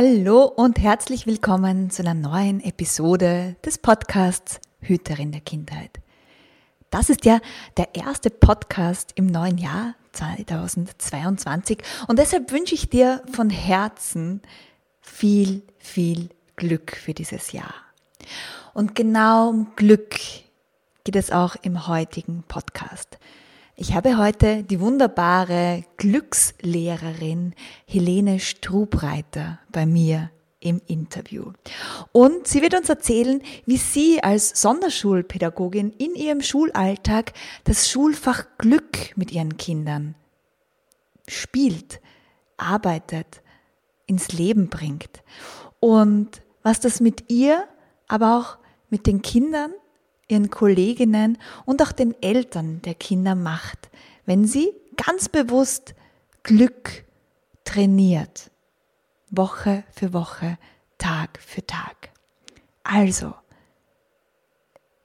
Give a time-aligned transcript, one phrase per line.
[0.00, 5.90] Hallo und herzlich willkommen zu einer neuen Episode des Podcasts Hüterin der Kindheit.
[6.90, 7.40] Das ist ja
[7.76, 14.40] der erste Podcast im neuen Jahr 2022 und deshalb wünsche ich dir von Herzen
[15.00, 17.74] viel, viel Glück für dieses Jahr.
[18.74, 20.14] Und genau um Glück
[21.02, 23.18] geht es auch im heutigen Podcast.
[23.80, 27.54] Ich habe heute die wunderbare Glückslehrerin
[27.86, 31.52] Helene Strubreiter bei mir im Interview.
[32.10, 39.16] Und sie wird uns erzählen, wie sie als Sonderschulpädagogin in ihrem Schulalltag das Schulfach Glück
[39.16, 40.16] mit ihren Kindern
[41.28, 42.00] spielt,
[42.56, 43.42] arbeitet,
[44.06, 45.22] ins Leben bringt.
[45.78, 47.68] Und was das mit ihr,
[48.08, 48.58] aber auch
[48.90, 49.70] mit den Kindern
[50.28, 53.90] ihren Kolleginnen und auch den Eltern der Kinder macht,
[54.26, 55.94] wenn sie ganz bewusst
[56.42, 57.04] Glück
[57.64, 58.50] trainiert.
[59.30, 60.58] Woche für Woche,
[60.98, 62.10] Tag für Tag.
[62.82, 63.34] Also,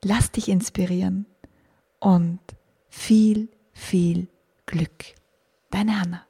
[0.02, 1.26] lass dich inspirieren
[2.00, 2.40] und
[2.88, 4.28] viel, viel
[4.66, 5.14] Glück.
[5.70, 6.26] Deine Hanna.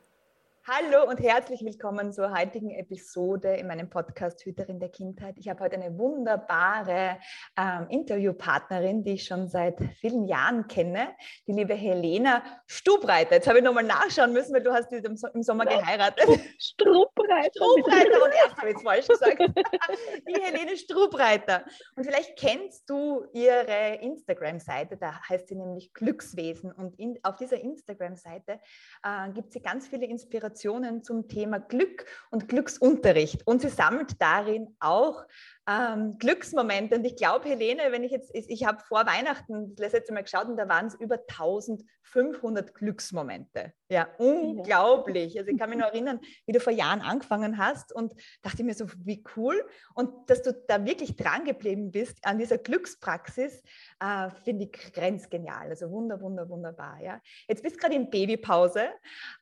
[0.67, 5.35] Hallo und herzlich willkommen zur heutigen Episode in meinem Podcast Hüterin der Kindheit.
[5.37, 7.19] Ich habe heute eine wunderbare
[7.59, 11.09] ähm, Interviewpartnerin, die ich schon seit vielen Jahren kenne,
[11.47, 13.35] die liebe Helena Stubreiter.
[13.35, 16.27] Jetzt habe ich nochmal nachschauen müssen, weil du hast im, im Sommer geheiratet.
[16.59, 17.51] Strubreiter.
[17.51, 19.39] Strubreiter und erst habe ich es falsch gesagt.
[20.27, 21.67] die Helene Strubreiter.
[21.95, 26.73] Und vielleicht kennst du ihre Instagram-Seite, da heißt sie nämlich Glückswesen.
[26.73, 28.61] Und in, auf dieser Instagram-Seite
[29.03, 33.45] äh, gibt sie ganz viele Inspirationen Informationen zum Thema Glück und Glücksunterricht.
[33.45, 35.25] Und sie sammelt darin auch
[35.67, 36.97] ähm, Glücksmomente.
[36.97, 40.47] Und ich glaube, Helene, wenn ich jetzt, ich habe vor Weihnachten das letzte Mal geschaut
[40.47, 43.73] und da waren es über 1500 Glücksmomente.
[43.89, 45.39] Ja, unglaublich.
[45.39, 48.75] Also ich kann mich noch erinnern, wie du vor Jahren angefangen hast und dachte mir
[48.75, 49.65] so, wie cool.
[49.95, 53.63] Und dass du da wirklich dran geblieben bist an dieser Glückspraxis,
[54.01, 55.69] äh, finde ich grenzgenial.
[55.69, 56.99] Also wunder, wunder, wunderbar.
[57.03, 57.21] Ja.
[57.49, 58.89] Jetzt bist du gerade in Babypause.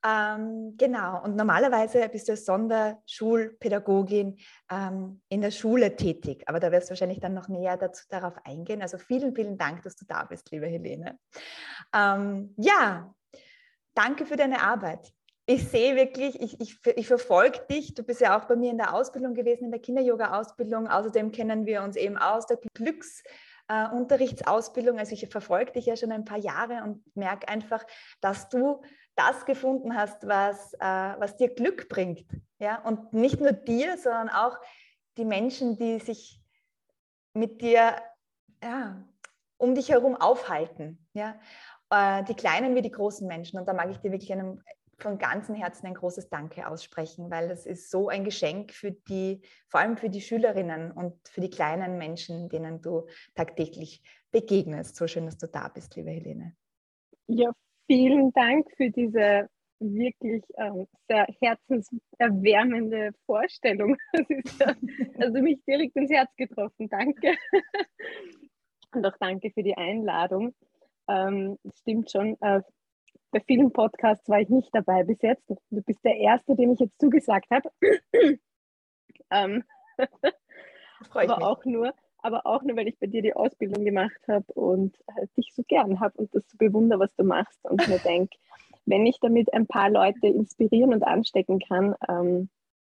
[0.06, 1.22] Ähm, genau.
[1.24, 4.38] Und normalerweise bist du als Sonderschulpädagogin
[4.70, 6.11] ähm, in der Schule tätig.
[6.46, 8.82] Aber da wirst du wahrscheinlich dann noch näher dazu, darauf eingehen.
[8.82, 11.18] Also vielen, vielen Dank, dass du da bist, liebe Helene.
[11.94, 13.14] Ähm, ja,
[13.94, 15.12] danke für deine Arbeit.
[15.46, 17.94] Ich sehe wirklich, ich, ich, ich verfolge dich.
[17.94, 20.86] Du bist ja auch bei mir in der Ausbildung gewesen, in der Kinder-Yoga-Ausbildung.
[20.86, 24.98] Außerdem kennen wir uns eben aus der Glücksunterrichtsausbildung.
[24.98, 27.84] Äh, also ich verfolge dich ja schon ein paar Jahre und merke einfach,
[28.20, 28.82] dass du
[29.16, 32.24] das gefunden hast, was, äh, was dir Glück bringt.
[32.58, 32.80] Ja?
[32.82, 34.56] Und nicht nur dir, sondern auch
[35.16, 36.40] die Menschen, die sich
[37.34, 37.96] mit dir
[38.62, 39.04] ja,
[39.56, 41.06] um dich herum aufhalten.
[41.14, 41.38] Ja?
[41.90, 43.58] Äh, die kleinen wie die großen Menschen.
[43.58, 44.60] Und da mag ich dir wirklich einem,
[44.98, 49.42] von ganzem Herzen ein großes Danke aussprechen, weil das ist so ein Geschenk für die,
[49.68, 54.96] vor allem für die Schülerinnen und für die kleinen Menschen, denen du tagtäglich begegnest.
[54.96, 56.56] So schön, dass du da bist, liebe Helene.
[57.26, 57.50] Ja,
[57.86, 59.48] vielen Dank für diese
[59.82, 63.96] wirklich ähm, sehr herzenserwärmende Vorstellung.
[64.58, 66.88] Das ist also mich direkt ins Herz getroffen.
[66.88, 67.34] Danke.
[68.94, 70.54] Und auch danke für die Einladung.
[71.08, 72.36] Ähm, stimmt schon.
[72.40, 72.62] Äh,
[73.30, 75.48] bei vielen Podcasts war ich nicht dabei bis jetzt.
[75.48, 77.70] Du bist der Erste, den ich jetzt zugesagt habe.
[79.30, 79.64] ähm,
[81.10, 84.96] aber auch nur, aber auch nur, weil ich bei dir die Ausbildung gemacht habe und
[85.16, 88.36] äh, dich so gern habe und das so bewundere, was du machst und mir denke,
[88.86, 92.50] wenn ich damit ein paar Leute inspirieren und anstecken kann, ähm,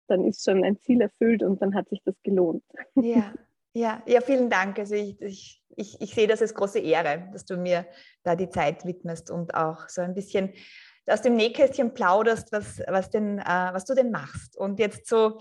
[0.08, 2.64] dann ist schon ein Ziel erfüllt und dann hat sich das gelohnt.
[2.94, 3.32] Ja,
[3.72, 4.78] ja, ja vielen Dank.
[4.78, 7.86] Also ich, ich, ich, ich sehe das als große Ehre, dass du mir
[8.24, 10.52] da die Zeit widmest und auch so ein bisschen
[11.06, 14.56] aus dem Nähkästchen plauderst, was, was, denn, äh, was du denn machst.
[14.56, 15.38] Und jetzt so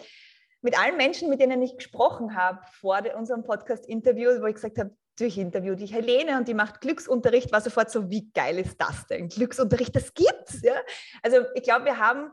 [0.61, 4.95] mit allen Menschen, mit denen ich gesprochen habe vor unserem Podcast-Interview, wo ich gesagt habe,
[5.25, 9.07] ich interview die Helene und die macht Glücksunterricht, war sofort so, wie geil ist das
[9.07, 9.29] denn?
[9.29, 10.61] Glücksunterricht, das gibt's.
[10.61, 10.75] Ja?
[11.21, 12.31] Also ich glaube, wir haben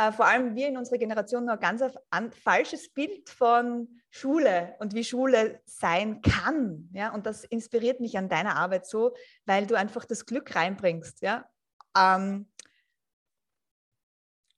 [0.00, 4.74] äh, vor allem wir in unserer Generation noch ein ganz ein falsches Bild von Schule
[4.78, 6.88] und wie Schule sein kann.
[6.92, 7.12] Ja?
[7.12, 9.14] Und das inspiriert mich an deiner Arbeit so,
[9.44, 11.20] weil du einfach das Glück reinbringst.
[11.20, 11.48] Ja?
[11.96, 12.46] Ähm,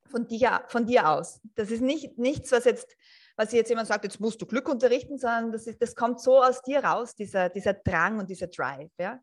[0.09, 1.41] von dir, von dir aus.
[1.55, 2.97] Das ist nicht, nichts, was jetzt,
[3.43, 6.43] was jetzt jemand sagt, jetzt musst du Glück unterrichten, sondern das, ist, das kommt so
[6.43, 8.91] aus dir raus, dieser, dieser Drang und dieser Drive.
[8.99, 9.19] Ja?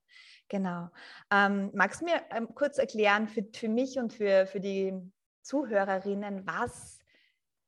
[0.49, 0.89] Genau.
[1.31, 4.93] Ähm, magst du mir ähm, kurz erklären für, für mich und für, für die
[5.41, 6.99] Zuhörerinnen, was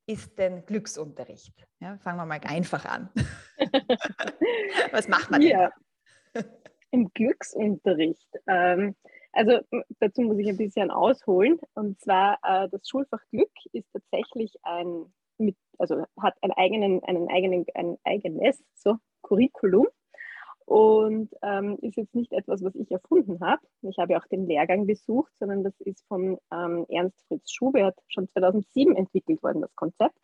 [0.08, 1.54] ist denn Glücksunterricht?
[1.80, 3.10] Ja, fangen wir mal einfach an.
[4.92, 5.52] was macht man denn?
[5.52, 5.72] Ja.
[6.92, 8.28] Im Glücksunterricht.
[8.48, 8.96] Ähm,
[9.32, 9.60] also
[10.00, 11.60] dazu muss ich ein bisschen ausholen.
[11.76, 15.06] Und zwar äh, das Schulfach Glück ist tatsächlich ein,
[15.42, 19.88] mit, also hat einen eigenen, einen eigenen, ein eigenes so, Curriculum
[20.66, 23.62] und ähm, ist jetzt nicht etwas, was ich erfunden habe.
[23.82, 28.30] Ich habe auch den Lehrgang besucht, sondern das ist von ähm, Ernst Fritz Schubert schon
[28.30, 30.16] 2007 entwickelt worden, das Konzept.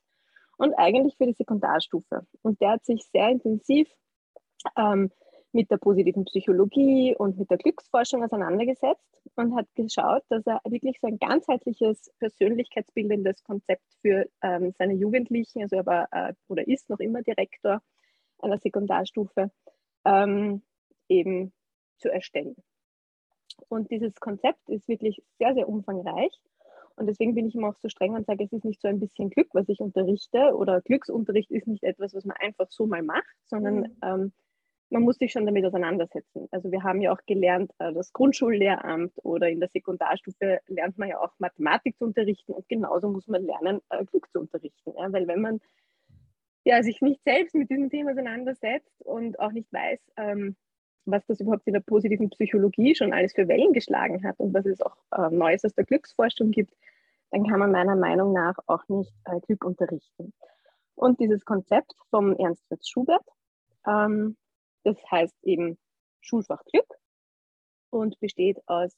[0.58, 2.26] Und eigentlich für die Sekundarstufe.
[2.42, 3.90] Und der hat sich sehr intensiv
[4.78, 5.12] ähm,
[5.58, 11.00] mit der positiven Psychologie und mit der Glücksforschung auseinandergesetzt und hat geschaut, dass er wirklich
[11.02, 16.92] so ein ganzheitliches persönlichkeitsbildendes Konzept für ähm, seine Jugendlichen, also er war äh, oder ist
[16.92, 17.82] noch immer Direktor
[18.38, 19.50] einer Sekundarstufe,
[20.06, 20.62] ähm,
[21.10, 21.54] eben
[21.98, 22.56] zu erstellen.
[23.68, 26.40] Und dieses Konzept ist wirklich sehr, sehr umfangreich.
[26.98, 29.00] Und deswegen bin ich immer auch so streng und sage, es ist nicht so ein
[29.00, 33.02] bisschen Glück, was ich unterrichte, oder Glücksunterricht ist nicht etwas, was man einfach so mal
[33.02, 33.98] macht, sondern mhm.
[34.04, 34.34] ähm,
[34.90, 36.48] man muss sich schon damit auseinandersetzen.
[36.52, 41.10] Also wir haben ja auch gelernt, äh, das Grundschullehramt oder in der Sekundarstufe lernt man
[41.10, 44.94] ja auch Mathematik zu unterrichten und genauso muss man lernen, äh, Glück zu unterrichten.
[44.98, 45.12] Ja?
[45.12, 45.60] Weil wenn man
[46.64, 50.58] ja, sich nicht selbst mit diesem Thema auseinandersetzt und auch nicht weiß, ähm,
[51.06, 54.66] was das überhaupt in der positiven Psychologie schon alles für Wellen geschlagen hat und was
[54.66, 56.74] es auch äh, Neues aus der Glücksforschung gibt,
[57.32, 60.34] dann kann man meiner Meinung nach auch nicht äh, Glück unterrichten.
[60.96, 63.26] Und dieses Konzept vom Ernst Fritz Schubert,
[63.88, 64.36] ähm,
[64.88, 65.78] das heißt eben
[66.22, 66.88] Schulfach Glück
[67.90, 68.96] und besteht aus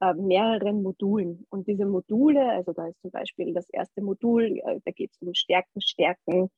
[0.00, 1.46] äh, mehreren Modulen.
[1.50, 5.20] Und diese Module, also da ist zum Beispiel das erste Modul, äh, da geht es
[5.20, 6.48] um Stärken, Stärken.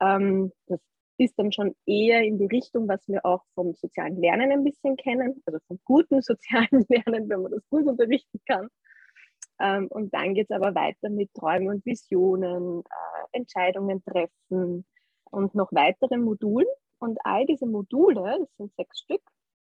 [0.00, 0.80] Ähm, das
[1.18, 4.96] ist dann schon eher in die Richtung, was wir auch vom sozialen Lernen ein bisschen
[4.96, 8.68] kennen, also vom guten sozialen Lernen, wenn man das gut unterrichten kann.
[9.60, 14.84] Ähm, und dann geht es aber weiter mit Träumen und Visionen, äh, Entscheidungen treffen
[15.30, 16.66] und noch weiteren Modulen.
[16.98, 19.22] Und all diese Module, das sind sechs Stück,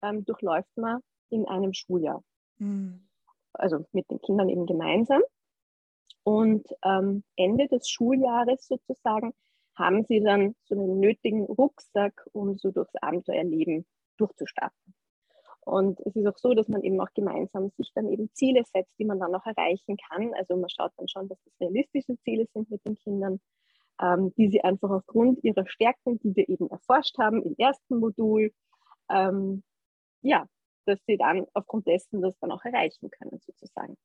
[0.02, 2.22] ähm, durchläuft man in einem Schuljahr.
[2.58, 3.08] Mhm.
[3.52, 5.22] Also mit den Kindern eben gemeinsam.
[6.22, 9.32] Und ähm, Ende des Schuljahres sozusagen
[9.76, 13.86] haben sie dann so einen nötigen Rucksack, um so durchs Abenteuerleben
[14.16, 14.94] durchzustarten.
[15.60, 18.98] Und es ist auch so, dass man eben auch gemeinsam sich dann eben Ziele setzt,
[18.98, 20.32] die man dann auch erreichen kann.
[20.34, 23.38] Also man schaut dann schon, dass das realistische Ziele sind mit den Kindern
[24.00, 28.52] ähm, die sie einfach aufgrund ihrer Stärken, die wir eben erforscht haben im ersten Modul,
[29.10, 29.62] ähm,
[30.22, 30.46] ja,
[30.86, 33.96] dass sie dann aufgrund dessen das dann auch erreichen können sozusagen.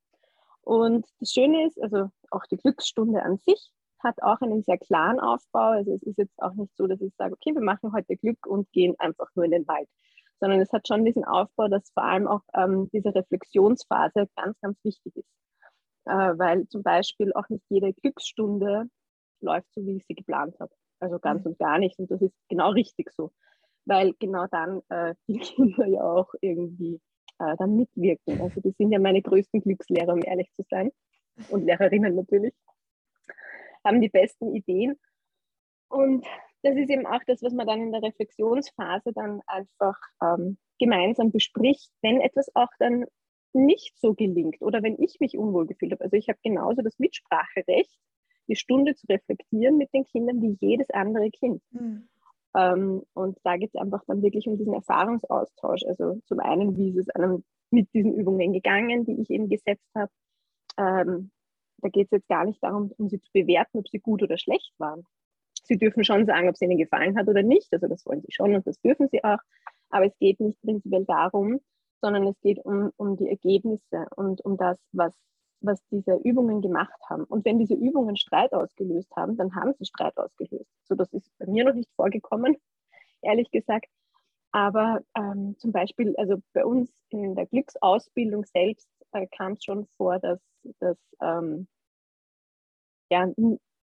[0.61, 5.19] Und das Schöne ist, also auch die Glücksstunde an sich hat auch einen sehr klaren
[5.19, 5.71] Aufbau.
[5.71, 8.45] Also es ist jetzt auch nicht so, dass ich sage, okay, wir machen heute Glück
[8.45, 9.87] und gehen einfach nur in den Wald,
[10.39, 14.77] sondern es hat schon diesen Aufbau, dass vor allem auch ähm, diese Reflexionsphase ganz, ganz
[14.83, 15.29] wichtig ist.
[16.05, 18.89] Äh, weil zum Beispiel auch nicht jede Glücksstunde
[19.43, 20.73] läuft so, wie ich sie geplant habe.
[20.99, 21.51] Also ganz mhm.
[21.51, 21.99] und gar nicht.
[21.99, 23.31] Und das ist genau richtig so.
[23.85, 27.01] Weil genau dann äh, die Kinder ja auch irgendwie
[27.39, 28.41] äh, dann mitwirken.
[28.41, 30.91] Also die sind ja meine größten Glückslehrer, um ehrlich zu sein.
[31.49, 32.53] Und Lehrerinnen natürlich.
[33.83, 34.97] Haben die besten Ideen.
[35.89, 36.25] Und
[36.63, 41.31] das ist eben auch das, was man dann in der Reflexionsphase dann einfach ähm, gemeinsam
[41.31, 43.05] bespricht, wenn etwas auch dann
[43.53, 46.03] nicht so gelingt oder wenn ich mich unwohl gefühlt habe.
[46.05, 47.99] Also ich habe genauso das Mitspracherecht
[48.47, 51.61] die Stunde zu reflektieren mit den Kindern wie jedes andere Kind.
[51.71, 52.07] Mhm.
[52.55, 55.83] Ähm, und da geht es einfach dann wirklich um diesen Erfahrungsaustausch.
[55.87, 59.89] Also zum einen, wie ist es einem mit diesen Übungen gegangen, die ich eben gesetzt
[59.95, 60.11] habe.
[60.77, 61.31] Ähm,
[61.79, 64.37] da geht es jetzt gar nicht darum, um sie zu bewerten, ob sie gut oder
[64.37, 65.03] schlecht waren.
[65.65, 67.73] Sie dürfen schon sagen, ob es ihnen gefallen hat oder nicht.
[67.73, 69.39] Also das wollen sie schon und das dürfen sie auch.
[69.89, 71.59] Aber es geht nicht prinzipiell darum,
[72.01, 75.13] sondern es geht um, um die Ergebnisse und um das, was
[75.63, 77.23] was diese Übungen gemacht haben.
[77.25, 80.69] Und wenn diese Übungen Streit ausgelöst haben, dann haben sie Streit ausgelöst.
[80.83, 82.57] So, das ist bei mir noch nicht vorgekommen,
[83.21, 83.87] ehrlich gesagt.
[84.51, 89.87] Aber ähm, zum Beispiel, also bei uns in der Glücksausbildung selbst äh, kam es schon
[89.97, 90.39] vor, dass,
[90.79, 91.67] dass ähm,
[93.09, 93.27] ja,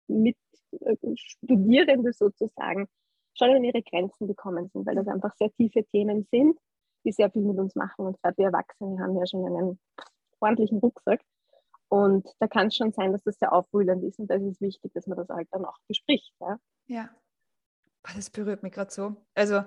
[0.08, 0.38] mit
[0.72, 2.88] äh, Studierende sozusagen
[3.36, 6.58] schon an ihre Grenzen gekommen sind, weil das einfach sehr tiefe Themen sind,
[7.04, 8.06] die sehr viel mit uns machen.
[8.06, 9.80] Und gerade wir Erwachsene haben ja schon einen
[10.40, 11.22] ordentlichen Rucksack.
[11.90, 14.62] Und da kann es schon sein, dass das sehr aufwühlend ist und da ist es
[14.62, 16.34] wichtig, dass man das halt dann auch bespricht.
[16.40, 17.10] Ja, ja.
[18.16, 19.16] das berührt mich gerade so.
[19.34, 19.64] Also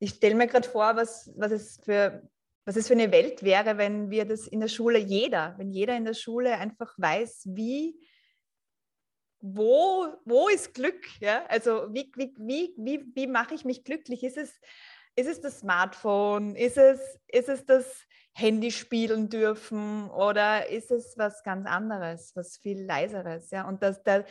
[0.00, 2.28] ich stelle mir gerade vor, was, was, es für,
[2.64, 5.96] was es für eine Welt wäre, wenn wir das in der Schule, jeder, wenn jeder
[5.96, 8.00] in der Schule einfach weiß, wie,
[9.40, 11.06] wo, wo ist Glück?
[11.20, 11.44] Ja?
[11.46, 14.24] Also wie, wie, wie, wie, wie mache ich mich glücklich?
[14.24, 14.58] Ist es,
[15.14, 16.56] ist es das Smartphone?
[16.56, 22.56] Ist es, ist es das Handy spielen dürfen oder ist es was ganz anderes, was
[22.56, 23.50] viel leiseres?
[23.50, 23.66] Ja?
[23.66, 24.24] Und das, das,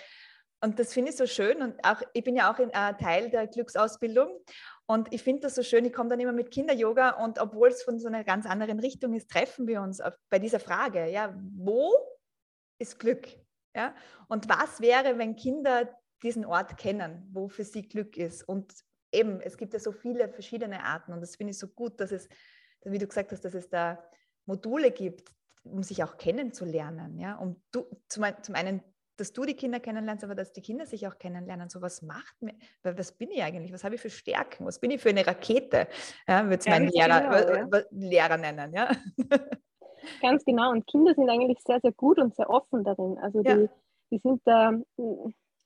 [0.62, 3.30] und das finde ich so schön und auch, ich bin ja auch in, äh, Teil
[3.30, 4.40] der Glücksausbildung
[4.88, 7.84] und ich finde das so schön, ich komme dann immer mit Kinder-Yoga und obwohl es
[7.84, 11.34] von so einer ganz anderen Richtung ist, treffen wir uns auf, bei dieser Frage, ja,
[11.56, 11.94] wo
[12.80, 13.28] ist Glück?
[13.76, 13.96] Ja?
[14.28, 15.90] Und was wäre, wenn Kinder
[16.24, 18.44] diesen Ort kennen, wo für sie Glück ist?
[18.44, 18.74] Und
[19.12, 22.12] eben, es gibt ja so viele verschiedene Arten und das finde ich so gut, dass
[22.12, 22.28] es,
[22.84, 24.02] wie du gesagt hast, dass es da
[24.46, 25.34] Module gibt,
[25.64, 27.18] um sich auch kennenzulernen.
[27.20, 27.36] Ja?
[27.36, 28.82] Um du, zum, zum einen,
[29.18, 31.70] dass du die Kinder kennenlernst, aber dass die Kinder sich auch kennenlernen.
[31.70, 33.74] So, was macht mir, was bin ich eigentlich?
[33.74, 34.66] Was habe ich für Stärken?
[34.66, 35.88] Was bin ich für eine Rakete?
[36.28, 37.84] Ja, Würde es mein Lehrer, genau, ja.
[37.92, 38.74] Lehrer nennen.
[38.74, 38.92] Ja?
[40.22, 40.72] Ganz genau.
[40.72, 43.18] Und Kinder sind eigentlich sehr, sehr gut und sehr offen darin.
[43.20, 43.70] Also die, ja.
[44.12, 44.74] die sind da,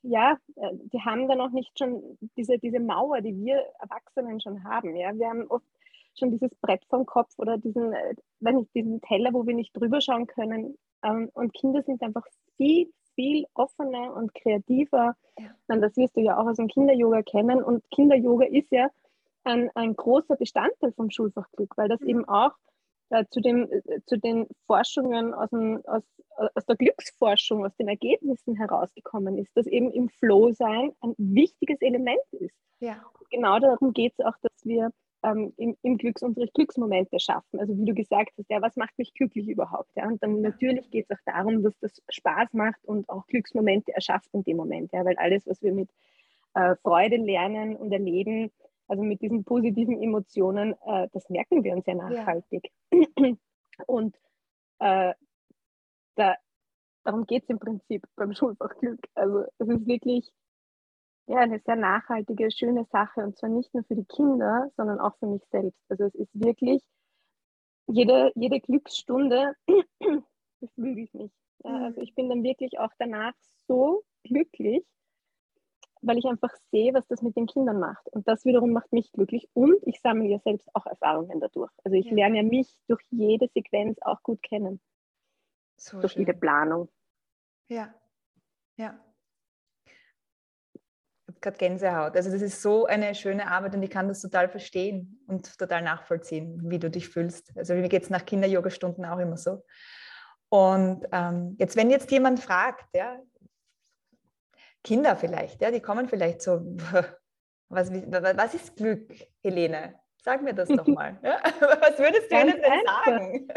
[0.01, 4.63] ja, äh, die haben da noch nicht schon diese, diese Mauer, die wir Erwachsenen schon
[4.63, 4.95] haben.
[4.95, 5.65] Ja, wir haben oft
[6.17, 9.75] schon dieses Brett vom Kopf oder diesen, äh, wenn nicht, diesen Teller, wo wir nicht
[9.75, 10.77] drüber schauen können.
[11.03, 12.25] Ähm, und Kinder sind einfach
[12.57, 15.15] viel, viel offener und kreativer.
[15.39, 15.77] Ja.
[15.77, 17.63] das wirst du ja auch aus dem Kinder-Yoga kennen.
[17.63, 18.89] Und Kinder-Yoga ist ja
[19.43, 22.09] ein, ein großer Bestandteil vom Schulfachglück, weil das mhm.
[22.09, 22.53] eben auch
[23.09, 26.03] äh, zu, dem, äh, zu den Forschungen aus, dem, aus,
[26.55, 32.21] aus der Glücksforschung, aus den Ergebnissen herausgekommen ist, dass eben im Flow-Sein ein wichtiges Element
[32.31, 32.55] ist.
[32.79, 32.97] Ja.
[33.29, 34.91] genau darum geht es auch, dass wir
[35.23, 37.59] ähm, im, im Glücksunterricht Glücksmomente schaffen.
[37.59, 39.89] Also wie du gesagt hast, ja, was macht mich glücklich überhaupt?
[39.95, 40.07] Ja?
[40.07, 44.29] Und dann natürlich geht es auch darum, dass das Spaß macht und auch Glücksmomente erschafft
[44.33, 44.91] in dem Moment.
[44.91, 45.05] Ja?
[45.05, 45.89] Weil alles, was wir mit
[46.53, 48.51] äh, Freude lernen und erleben,
[48.87, 52.71] also mit diesen positiven Emotionen, äh, das merken wir uns ja nachhaltig.
[52.91, 52.99] Ja.
[53.87, 54.15] Und
[54.79, 55.13] äh,
[56.15, 56.35] da,
[57.03, 58.99] darum geht es im Prinzip beim Schulfachglück.
[59.15, 60.31] Also es ist wirklich
[61.27, 65.15] ja, eine sehr nachhaltige, schöne Sache und zwar nicht nur für die Kinder, sondern auch
[65.17, 65.79] für mich selbst.
[65.89, 66.81] Also es ist wirklich
[67.87, 69.53] jede, jede Glücksstunde
[70.59, 71.31] beflügelt mich.
[71.63, 71.83] Ja, mhm.
[71.85, 73.33] also ich bin dann wirklich auch danach
[73.67, 74.83] so glücklich,
[76.01, 78.07] weil ich einfach sehe, was das mit den Kindern macht.
[78.09, 79.47] Und das wiederum macht mich glücklich.
[79.53, 81.71] Und ich sammle ja selbst auch Erfahrungen dadurch.
[81.85, 82.13] Also ich ja.
[82.13, 84.81] lerne ja mich durch jede Sequenz auch gut kennen.
[85.77, 86.23] So durch schön.
[86.23, 86.89] jede Planung.
[87.69, 87.93] Ja,
[88.75, 88.99] ja.
[91.43, 92.15] Gerade Gänsehaut.
[92.15, 95.81] Also das ist so eine schöne Arbeit und ich kann das total verstehen und total
[95.81, 97.51] nachvollziehen, wie du dich fühlst.
[97.57, 99.61] Also mir geht es nach Kinder-Yoga-Stunden auch immer so.
[100.47, 103.19] Und ähm, jetzt, wenn jetzt jemand fragt, ja,
[104.85, 106.61] Kinder vielleicht, ja, die kommen vielleicht so,
[107.67, 109.99] was, was ist Glück, Helene?
[110.23, 111.19] Sag mir das doch mal.
[111.21, 111.41] Ja?
[111.43, 113.47] Was würdest du ihnen denn sagen?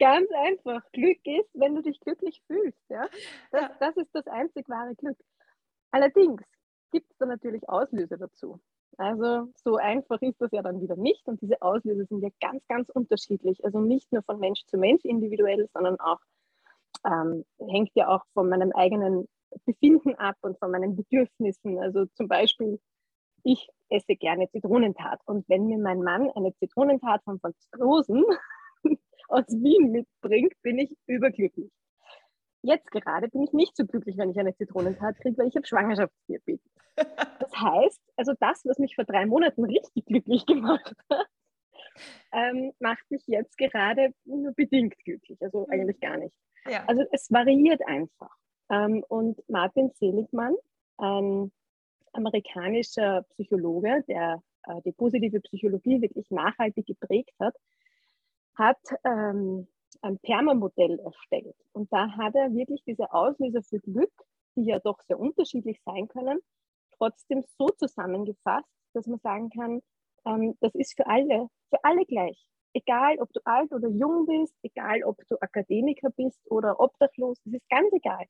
[0.00, 0.82] Ganz einfach.
[0.90, 2.82] Glück ist, wenn du dich glücklich fühlst.
[2.88, 3.06] Ja?
[3.52, 3.70] Das, ja.
[3.78, 5.16] das ist das einzig wahre Glück.
[5.92, 6.42] Allerdings
[6.90, 8.60] gibt es da natürlich Auslöser dazu.
[8.98, 11.26] Also so einfach ist das ja dann wieder nicht.
[11.26, 13.64] Und diese Auslöser sind ja ganz, ganz unterschiedlich.
[13.64, 16.20] Also nicht nur von Mensch zu Mensch individuell, sondern auch
[17.04, 19.28] ähm, hängt ja auch von meinem eigenen
[19.64, 21.78] Befinden ab und von meinen Bedürfnissen.
[21.78, 22.80] Also zum Beispiel,
[23.42, 28.24] ich esse gerne Zitronentat und wenn mir mein Mann eine Zitronentat von Franzosen
[29.28, 31.70] aus Wien mitbringt, bin ich überglücklich.
[32.62, 35.66] Jetzt gerade bin ich nicht so glücklich, wenn ich eine Zitronentat kriege, weil ich habe
[35.66, 36.70] Schwangerschaftsdiabetes.
[36.96, 41.26] Das heißt, also das, was mich vor drei Monaten richtig glücklich gemacht hat,
[42.32, 45.72] ähm, macht mich jetzt gerade nur bedingt glücklich, also mhm.
[45.72, 46.34] eigentlich gar nicht.
[46.68, 46.84] Ja.
[46.86, 48.34] Also es variiert einfach.
[48.70, 50.54] Ähm, und Martin Seligmann,
[50.98, 51.52] ein
[52.12, 57.54] amerikanischer Psychologe, der äh, die positive Psychologie wirklich nachhaltig geprägt hat,
[58.54, 59.68] hat ähm,
[60.02, 61.56] ein Permamodell erstellt.
[61.72, 64.12] Und da hat er wirklich diese Auslöser für Glück,
[64.56, 66.40] die ja doch sehr unterschiedlich sein können,
[66.96, 69.82] trotzdem so zusammengefasst, dass man sagen kann,
[70.24, 72.46] ähm, das ist für alle, für alle gleich.
[72.72, 77.54] Egal, ob du alt oder jung bist, egal, ob du Akademiker bist oder obdachlos, das
[77.54, 78.26] ist ganz egal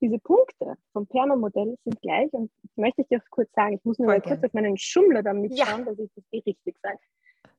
[0.00, 3.76] diese Punkte vom Perma-Modell sind gleich und das möchte ich dir kurz sagen.
[3.76, 5.66] Ich muss nur mal kurz auf meinen Schummler damit ja.
[5.66, 6.98] schauen, dass ich das eh richtig sage.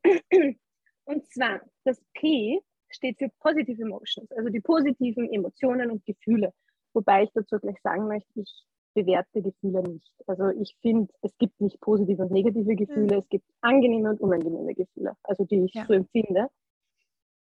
[1.05, 6.53] Und zwar, das P steht für Positive Emotions, also die positiven Emotionen und Gefühle.
[6.93, 10.11] Wobei ich dazu gleich sagen möchte, ich bewerte Gefühle nicht.
[10.27, 13.21] Also ich finde, es gibt nicht positive und negative Gefühle, mhm.
[13.21, 15.85] es gibt angenehme und unangenehme Gefühle, also die ich ja.
[15.85, 16.47] so empfinde.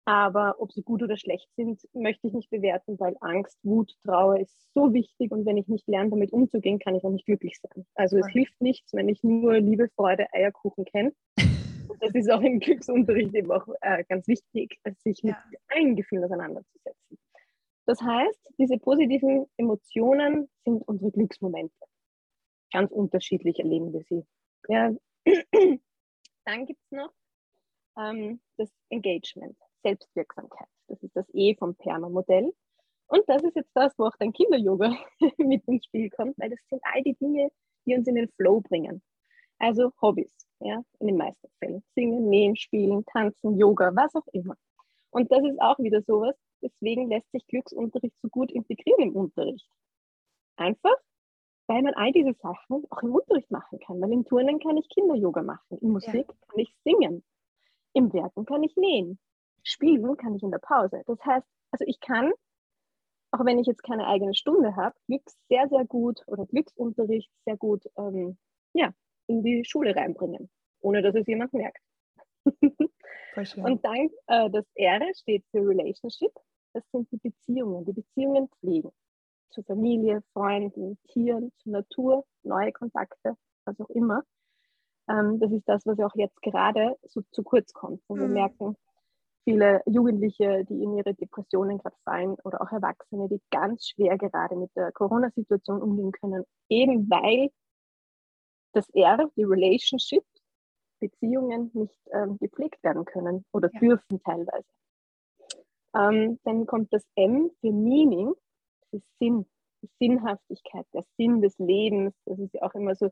[0.05, 4.39] Aber ob sie gut oder schlecht sind, möchte ich nicht bewerten, weil Angst, Wut, Trauer
[4.39, 7.59] ist so wichtig und wenn ich nicht lerne, damit umzugehen, kann ich auch nicht glücklich
[7.61, 7.85] sein.
[7.93, 11.13] Also es hilft nichts, wenn ich nur Liebe, Freude, Eierkuchen kenne.
[11.99, 15.59] Das ist auch im Glücksunterricht eben auch äh, ganz wichtig, sich mit ja.
[15.69, 17.17] allen Gefühlen auseinanderzusetzen.
[17.85, 21.75] Das heißt, diese positiven Emotionen sind unsere Glücksmomente.
[22.71, 24.25] Ganz unterschiedlich erleben wir sie.
[24.69, 24.93] Ja.
[26.45, 27.11] Dann gibt es noch
[27.97, 30.67] ähm, das Engagement, Selbstwirksamkeit.
[30.87, 32.53] Das ist das E vom Perma-Modell.
[33.07, 34.95] Und das ist jetzt das, wo auch dein Kinder-Yoga
[35.37, 37.49] mit ins Spiel kommt, weil das sind all die Dinge,
[37.85, 39.01] die uns in den Flow bringen.
[39.59, 41.83] Also Hobbys, ja, in den meisten Fällen.
[41.95, 44.55] Singen, nähen, spielen, tanzen, Yoga, was auch immer.
[45.09, 49.67] Und das ist auch wieder sowas, deswegen lässt sich Glücksunterricht so gut integrieren im Unterricht.
[50.55, 50.95] Einfach,
[51.67, 53.99] weil man all diese Sachen auch im Unterricht machen kann.
[54.01, 56.35] Weil im Turnen kann ich Kinder-Yoga machen, in Musik ja.
[56.47, 57.23] kann ich singen,
[57.93, 59.19] im Werken kann ich nähen,
[59.63, 61.01] spielen kann ich in der Pause.
[61.07, 62.31] Das heißt, also ich kann,
[63.31, 67.57] auch wenn ich jetzt keine eigene Stunde habe, Glück sehr, sehr gut oder Glücksunterricht sehr
[67.57, 68.37] gut ähm,
[68.73, 68.93] ja,
[69.31, 70.49] in die Schule reinbringen,
[70.81, 71.81] ohne dass es jemand merkt.
[73.55, 76.31] Und dann äh, das R steht für Relationship.
[76.73, 78.91] Das sind die Beziehungen, die Beziehungen pflegen.
[79.51, 83.35] Zur Familie, Freunden, Tieren, zur Natur, neue Kontakte,
[83.65, 84.23] was auch immer.
[85.09, 88.01] Ähm, das ist das, was auch jetzt gerade so zu kurz kommt.
[88.09, 88.33] Wir mhm.
[88.33, 88.77] merken,
[89.43, 94.55] viele Jugendliche, die in ihre Depressionen gerade fallen oder auch Erwachsene, die ganz schwer gerade
[94.55, 97.49] mit der Corona-Situation umgehen können, eben weil
[98.73, 100.23] das R, die Relationship,
[100.99, 103.79] Beziehungen nicht ähm, gepflegt werden können oder ja.
[103.79, 104.67] dürfen teilweise.
[105.95, 108.33] Ähm, dann kommt das M für Meaning,
[108.91, 109.45] ist Sinn,
[109.81, 112.13] die Sinnhaftigkeit, der Sinn des Lebens.
[112.25, 113.07] Das ist ja auch immer so,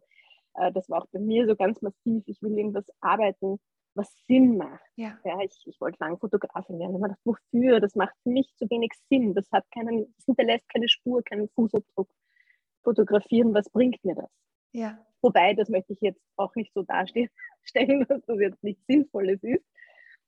[0.55, 2.23] äh, das war auch bei mir so ganz massiv.
[2.27, 3.59] Ich will irgendwas arbeiten,
[3.95, 4.83] was Sinn macht.
[4.95, 5.17] Ja.
[5.25, 6.95] ja ich, ich wollte lange Fotografin werden.
[6.95, 7.79] Ich gedacht, wofür?
[7.79, 9.33] Das macht für mich zu wenig Sinn.
[9.33, 12.09] Das hat keinen, das hinterlässt keine Spur, keinen Fußabdruck.
[12.83, 14.29] Fotografieren, was bringt mir das?
[14.71, 14.97] Ja.
[15.21, 17.29] Wobei, das möchte ich jetzt auch nicht so darstellen,
[18.09, 19.65] dass das jetzt nichts Sinnvolles ist.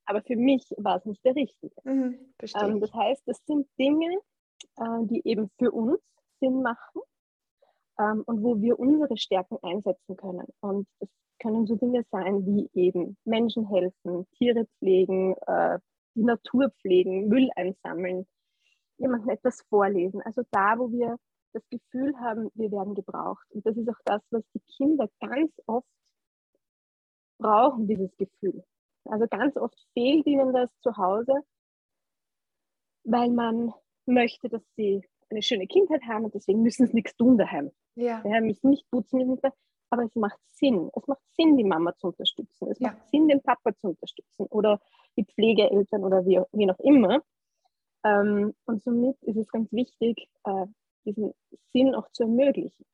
[0.05, 1.75] Aber für mich war es nicht der richtige.
[1.83, 4.17] Mhm, ähm, das heißt, das sind Dinge,
[4.77, 5.99] äh, die eben für uns
[6.39, 7.01] Sinn machen
[7.99, 10.47] ähm, und wo wir unsere Stärken einsetzen können.
[10.59, 15.79] Und das können so Dinge sein wie eben Menschen helfen, Tiere pflegen, äh,
[16.15, 18.27] die Natur pflegen, Müll einsammeln,
[18.97, 20.21] jemandem etwas vorlesen.
[20.23, 21.17] Also da, wo wir
[21.53, 23.45] das Gefühl haben, wir werden gebraucht.
[23.51, 25.87] Und das ist auch das, was die Kinder ganz oft
[27.37, 28.63] brauchen, dieses Gefühl.
[29.05, 31.33] Also ganz oft fehlt ihnen das zu Hause,
[33.03, 33.73] weil man
[34.05, 37.71] möchte, dass sie eine schöne Kindheit haben und deswegen müssen sie nichts tun daheim.
[37.95, 38.21] Ja.
[38.21, 39.55] Daheim müssen nicht putzen, müssen nicht,
[39.89, 40.89] aber es macht Sinn.
[40.95, 42.69] Es macht Sinn, die Mama zu unterstützen.
[42.69, 42.89] Es ja.
[42.89, 44.79] macht Sinn, den Papa zu unterstützen oder
[45.17, 47.21] die Pflegeeltern oder wie, wie noch immer.
[48.03, 50.65] Ähm, und somit ist es ganz wichtig, äh,
[51.05, 51.33] diesen
[51.73, 52.85] Sinn auch zu ermöglichen.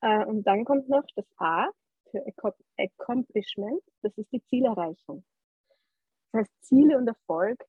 [0.00, 1.68] Äh, und dann kommt noch das A
[2.10, 2.24] für
[2.78, 5.24] Accomplishment, das ist die Zielerreichung.
[6.32, 7.62] Das heißt, Ziele und Erfolg,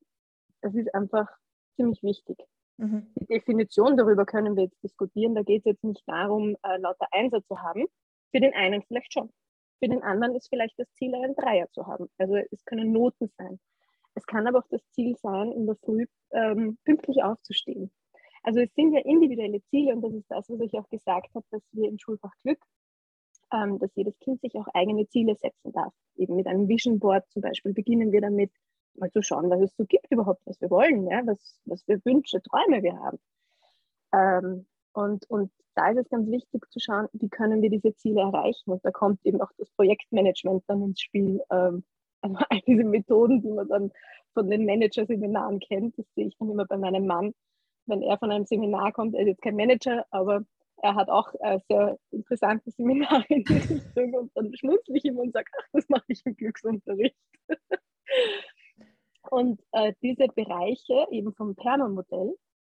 [0.61, 1.27] das ist einfach
[1.75, 2.37] ziemlich wichtig.
[2.77, 3.11] Mhm.
[3.19, 5.35] Die Definition darüber können wir jetzt diskutieren.
[5.35, 7.85] Da geht es jetzt nicht darum, äh, lauter Einser zu haben.
[8.31, 9.31] Für den einen vielleicht schon.
[9.79, 12.09] Für den anderen ist vielleicht das Ziel, einen Dreier zu haben.
[12.17, 13.59] Also es können Noten sein.
[14.15, 17.91] Es kann aber auch das Ziel sein, in der Früh ähm, pünktlich aufzustehen.
[18.43, 21.45] Also es sind ja individuelle Ziele und das ist das, was ich auch gesagt habe,
[21.51, 22.59] dass wir im Schulfach Glück,
[23.51, 25.93] ähm, dass jedes Kind sich auch eigene Ziele setzen darf.
[26.15, 28.51] Eben mit einem Vision Board zum Beispiel beginnen wir damit,
[28.95, 32.03] mal zu schauen, was es so gibt überhaupt, was wir wollen, ja, was, was für
[32.05, 33.19] Wünsche, Träume wir haben.
[34.13, 38.21] Ähm, und, und da ist es ganz wichtig zu schauen, wie können wir diese Ziele
[38.21, 38.71] erreichen.
[38.71, 41.41] Und da kommt eben auch das Projektmanagement dann ins Spiel.
[41.51, 41.83] Ähm,
[42.21, 43.91] also all diese Methoden, die man dann
[44.33, 47.33] von den Managerseminaren kennt, das sehe ich dann immer bei meinem Mann,
[47.89, 50.45] wenn er von einem Seminar kommt, er ist jetzt kein Manager, aber
[50.81, 55.17] er hat auch äh, sehr interessante Seminare in die Richtung und dann schmunzle ich ihm
[55.17, 57.17] und sage, ach, das mache ich im Glücksunterricht.
[59.31, 62.35] und äh, diese Bereiche eben vom Perma-Modell,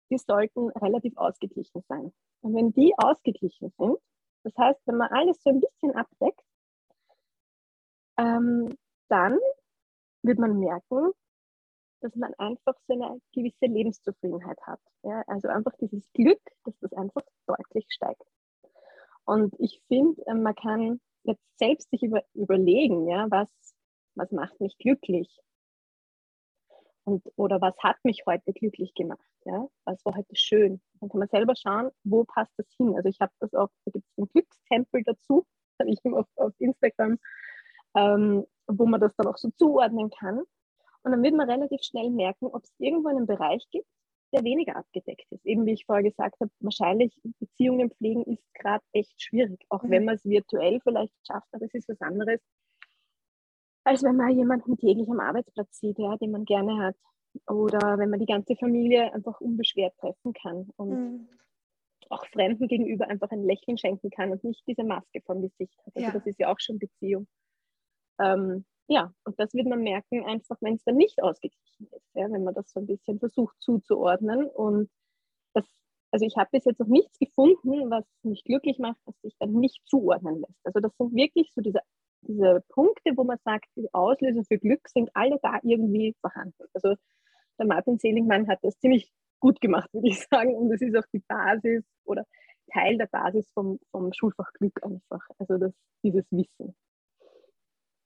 [0.10, 2.12] die sollten relativ ausgeglichen sein.
[2.42, 3.98] Und wenn die ausgeglichen sind,
[4.44, 6.44] das heißt, wenn man alles so ein bisschen abdeckt,
[8.18, 8.70] ähm,
[9.08, 9.40] dann
[10.22, 11.12] wird man merken,
[12.04, 14.80] dass man einfach so eine gewisse Lebenszufriedenheit hat.
[15.04, 15.24] Ja?
[15.28, 18.24] Also einfach dieses Glück, dass das einfach deutlich steigt.
[19.26, 23.48] Und ich finde, äh, man kann jetzt selbst sich über, überlegen, ja, was,
[24.16, 25.40] was macht mich glücklich?
[27.06, 29.26] Und, oder was hat mich heute glücklich gemacht?
[29.46, 29.68] Ja?
[29.86, 30.82] Was war heute schön?
[31.00, 32.96] Dann kann man selber schauen, wo passt das hin.
[32.96, 35.46] Also ich habe das auch, da gibt es einen Glückstempel dazu,
[35.80, 37.18] habe ich auf, auf Instagram,
[37.96, 40.44] ähm, wo man das dann auch so zuordnen kann.
[41.04, 43.88] Und dann wird man relativ schnell merken, ob es irgendwo einen Bereich gibt,
[44.34, 45.46] der weniger abgedeckt ist.
[45.46, 49.92] Eben wie ich vorher gesagt habe, wahrscheinlich Beziehungen pflegen ist gerade echt schwierig, auch mhm.
[49.92, 52.40] wenn man es virtuell vielleicht schafft, aber es ist was anderes,
[53.84, 56.96] als wenn man jemanden täglich am Arbeitsplatz sieht, ja, den man gerne hat.
[57.48, 61.30] Oder wenn man die ganze Familie einfach unbeschwert treffen kann und mhm.
[62.10, 65.96] auch Fremden gegenüber einfach ein Lächeln schenken kann und nicht diese Maske vom Gesicht hat.
[65.96, 66.14] Also ja.
[66.14, 67.28] das ist ja auch schon Beziehung.
[68.20, 72.32] Ähm, ja, und das wird man merken, einfach wenn es dann nicht ausgeglichen ist, ja,
[72.32, 74.46] wenn man das so ein bisschen versucht zuzuordnen.
[74.46, 74.88] Und
[75.54, 75.66] das,
[76.12, 79.54] also ich habe bis jetzt noch nichts gefunden, was mich glücklich macht, dass sich dann
[79.54, 80.60] nicht zuordnen lässt.
[80.64, 81.80] Also das sind wirklich so diese,
[82.22, 86.64] diese Punkte, wo man sagt, die Auslöser für Glück sind alle da irgendwie vorhanden.
[86.76, 86.94] Also
[87.58, 90.54] der Martin Seligmann hat das ziemlich gut gemacht, würde ich sagen.
[90.54, 92.26] Und das ist auch die Basis oder
[92.72, 95.28] Teil der Basis vom, vom Schulfach Glück einfach.
[95.40, 96.76] Also das, dieses Wissen.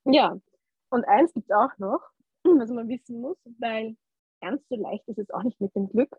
[0.06, 0.40] Ja,
[0.90, 2.00] und eins gibt es auch noch,
[2.44, 3.96] was man wissen muss, weil
[4.40, 6.16] ganz so leicht ist es auch nicht mit dem Glück.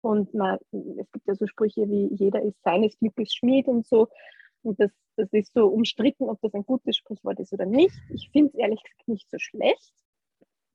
[0.00, 4.08] Und man, es gibt ja so Sprüche wie jeder ist seines Glückes Schmied und so.
[4.62, 7.94] Und das, das ist so umstritten, ob das ein gutes Sprichwort ist oder nicht.
[8.10, 9.92] Ich finde es ehrlich gesagt nicht so schlecht,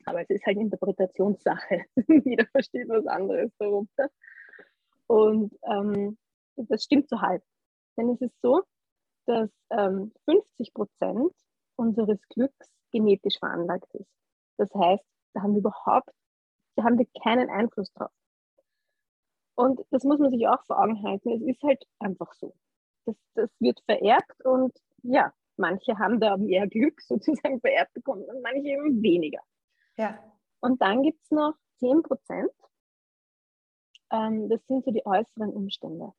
[0.06, 1.86] aber es ist halt Interpretationssache.
[2.26, 4.10] Jeder versteht was anderes darunter.
[5.08, 6.18] Und ähm,
[6.56, 7.44] das stimmt so halb.
[7.98, 8.64] Denn es ist so,
[9.26, 11.32] dass ähm, 50 Prozent
[11.76, 14.10] unseres Glücks genetisch veranlagt ist.
[14.58, 15.04] Das heißt,
[15.34, 16.10] da haben wir überhaupt,
[16.76, 18.12] da haben wir keinen Einfluss drauf.
[19.56, 21.30] Und das muss man sich auch vor Augen halten.
[21.30, 22.56] Es ist halt einfach so.
[23.06, 24.72] Das, das wird vererbt und
[25.04, 29.42] ja, manche haben da mehr Glück sozusagen vererbt bekommen und manche eben weniger.
[29.98, 30.18] Ja.
[30.62, 32.52] Und dann gibt es noch 10 Prozent.
[34.12, 36.14] Ähm, das sind so die äußeren Umstände.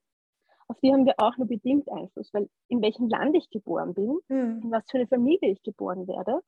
[0.69, 4.19] Auf die haben wir auch nur bedingt Einfluss, weil in welchem Land ich geboren bin,
[4.29, 4.63] mhm.
[4.63, 6.41] in was für eine Familie ich geboren werde,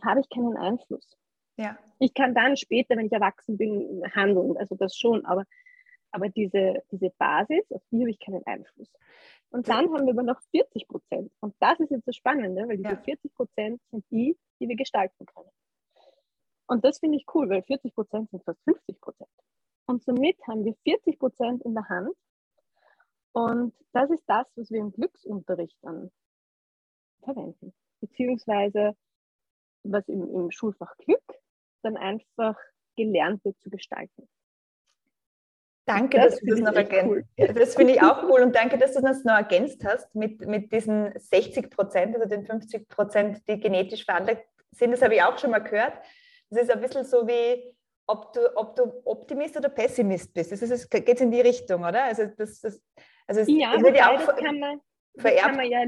[0.00, 1.16] habe ich keinen Einfluss.
[1.56, 1.78] Ja.
[1.98, 5.44] Ich kann dann später, wenn ich erwachsen bin, handeln, also das schon, aber,
[6.10, 8.90] aber diese, diese Basis, auf die habe ich keinen Einfluss.
[9.50, 11.30] Und dann haben wir aber noch 40 Prozent.
[11.40, 12.96] Und das ist jetzt das Spannende, weil diese ja.
[12.96, 15.50] 40 Prozent sind die, die wir gestalten können.
[16.66, 19.30] Und das finde ich cool, weil 40 Prozent sind fast 50 Prozent.
[19.86, 22.16] Und somit haben wir 40 Prozent in der Hand.
[23.32, 26.10] Und das ist das, was wir im Glücksunterricht dann
[27.22, 27.74] verwenden.
[28.00, 28.96] Beziehungsweise
[29.84, 31.22] was im, im Schulfach Glück
[31.82, 32.56] dann einfach
[32.96, 34.28] gelernt wird zu gestalten.
[35.84, 37.24] Danke, das dass du das noch ergänzt cool.
[37.54, 40.72] Das finde ich auch cool und danke, dass du das noch ergänzt hast mit, mit
[40.72, 44.92] diesen 60 Prozent, also den 50 Prozent, die genetisch veranlagt sind.
[44.92, 45.94] Das habe ich auch schon mal gehört.
[46.50, 47.74] Das ist ein bisschen so wie,
[48.06, 50.52] ob du, ob du Optimist oder Pessimist bist.
[50.52, 52.04] Das ist, geht in die Richtung, oder?
[52.04, 52.80] Also das, das,
[53.26, 54.80] also es, ja, wird ja auch kann man,
[55.16, 55.42] vererbt.
[55.42, 55.84] Kann man ja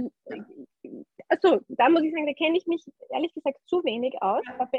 [1.29, 4.71] also da muss ich sagen, da kenne ich mich ehrlich gesagt zu wenig aus, aber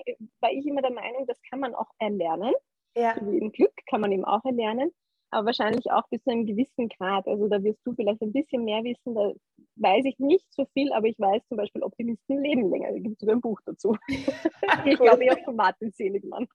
[0.41, 2.53] war ich immer der Meinung, das kann man auch erlernen.
[2.95, 3.15] Ja.
[3.19, 4.91] So wie im Glück kann man eben auch erlernen,
[5.31, 7.27] aber wahrscheinlich auch bis zu einem gewissen Grad.
[7.27, 9.33] Also da wirst du vielleicht ein bisschen mehr wissen, da
[9.77, 12.91] weiß ich nicht so viel, aber ich weiß zum Beispiel, Optimisten leben länger.
[12.91, 13.97] Da gibt es sogar ein Buch dazu.
[14.85, 16.47] ich glaube auch von Martin Seligmann.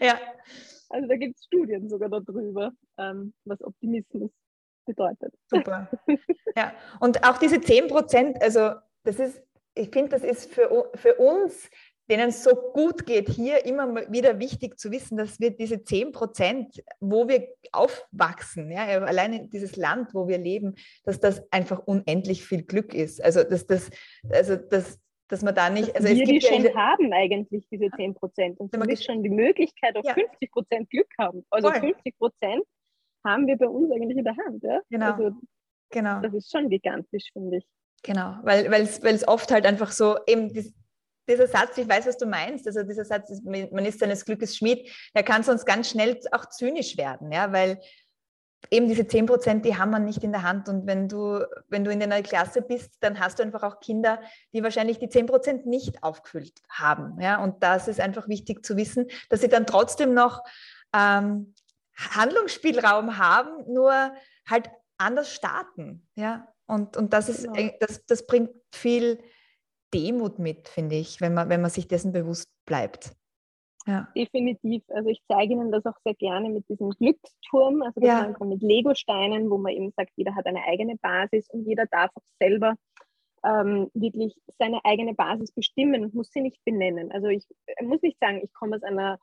[0.00, 0.18] ja.
[0.88, 4.30] Also da gibt es Studien sogar darüber, ähm, was Optimismus
[4.84, 5.34] bedeutet.
[5.48, 5.90] Super.
[6.56, 9.42] Ja, und auch diese 10 Prozent, also das ist,
[9.74, 11.70] ich finde, das ist für, für uns,
[12.08, 16.12] denen es so gut geht, hier immer wieder wichtig zu wissen, dass wir diese 10
[16.12, 22.44] Prozent, wo wir aufwachsen, ja, alleine dieses Land, wo wir leben, dass das einfach unendlich
[22.44, 23.22] viel Glück ist.
[23.22, 23.90] Also, dass das,
[24.30, 25.94] also das, dass man da nicht.
[25.96, 29.22] Also wir es gibt die ja schon haben eigentlich diese 10 Prozent und wir schon
[29.22, 30.14] die Möglichkeit auf ja.
[30.14, 31.44] 50 Prozent Glück haben.
[31.50, 31.80] Also Voll.
[31.80, 32.62] 50 Prozent
[33.24, 34.62] haben wir bei uns eigentlich in der Hand.
[34.62, 34.80] Ja?
[34.88, 35.12] Genau.
[35.12, 35.36] Also,
[35.90, 36.20] genau.
[36.20, 37.66] Das ist schon gigantisch, finde ich.
[38.06, 40.72] Genau, weil es oft halt einfach so eben dies,
[41.28, 44.88] dieser Satz, ich weiß, was du meinst, also dieser Satz, man ist seines Glückes Schmied,
[45.14, 47.80] der kann sonst ganz schnell auch zynisch werden, ja, weil
[48.70, 50.68] eben diese 10 Prozent, die haben wir nicht in der Hand.
[50.68, 54.20] Und wenn du, wenn du in einer Klasse bist, dann hast du einfach auch Kinder,
[54.52, 57.20] die wahrscheinlich die 10 Prozent nicht aufgefüllt haben.
[57.20, 57.42] Ja?
[57.42, 60.42] Und das ist einfach wichtig zu wissen, dass sie dann trotzdem noch
[60.92, 61.54] ähm,
[61.96, 64.12] Handlungsspielraum haben, nur
[64.48, 66.06] halt anders starten.
[66.14, 66.48] Ja?
[66.66, 67.70] Und, und das, ist, genau.
[67.80, 69.22] das, das bringt viel
[69.94, 73.16] Demut mit, finde ich, wenn man, wenn man sich dessen bewusst bleibt.
[73.86, 74.08] Ja.
[74.16, 74.82] Definitiv.
[74.88, 78.44] Also ich zeige Ihnen das auch sehr gerne mit diesem Glücksturm, also das ja.
[78.44, 82.26] mit Lego-Steinen, wo man eben sagt, jeder hat eine eigene Basis und jeder darf auch
[82.40, 82.74] selber
[83.44, 87.12] ähm, wirklich seine eigene Basis bestimmen und muss sie nicht benennen.
[87.12, 87.46] Also ich
[87.80, 89.18] muss nicht sagen, ich komme aus einer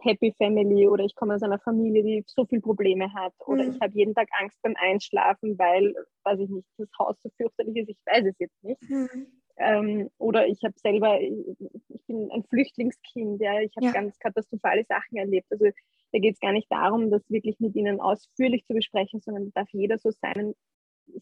[0.00, 3.72] Happy Family oder ich komme aus einer Familie, die so viele Probleme hat oder mhm.
[3.72, 7.76] ich habe jeden Tag Angst beim Einschlafen, weil, weiß ich nicht, das Haus so fürchterlich
[7.76, 8.80] ist, ich weiß es jetzt nicht.
[8.88, 9.26] Mhm.
[9.60, 13.92] Ähm, oder ich habe selber, ich bin ein Flüchtlingskind, ja, ich habe ja.
[13.92, 15.48] ganz katastrophale Sachen erlebt.
[15.50, 15.66] Also
[16.12, 19.68] da geht es gar nicht darum, das wirklich mit ihnen ausführlich zu besprechen, sondern darf
[19.72, 20.54] jeder so seinen,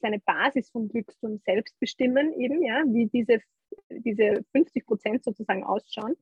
[0.00, 3.40] seine Basis vom Glückstum selbst bestimmen, eben, ja, wie diese,
[3.88, 6.14] diese 50 Prozent sozusagen ausschauen.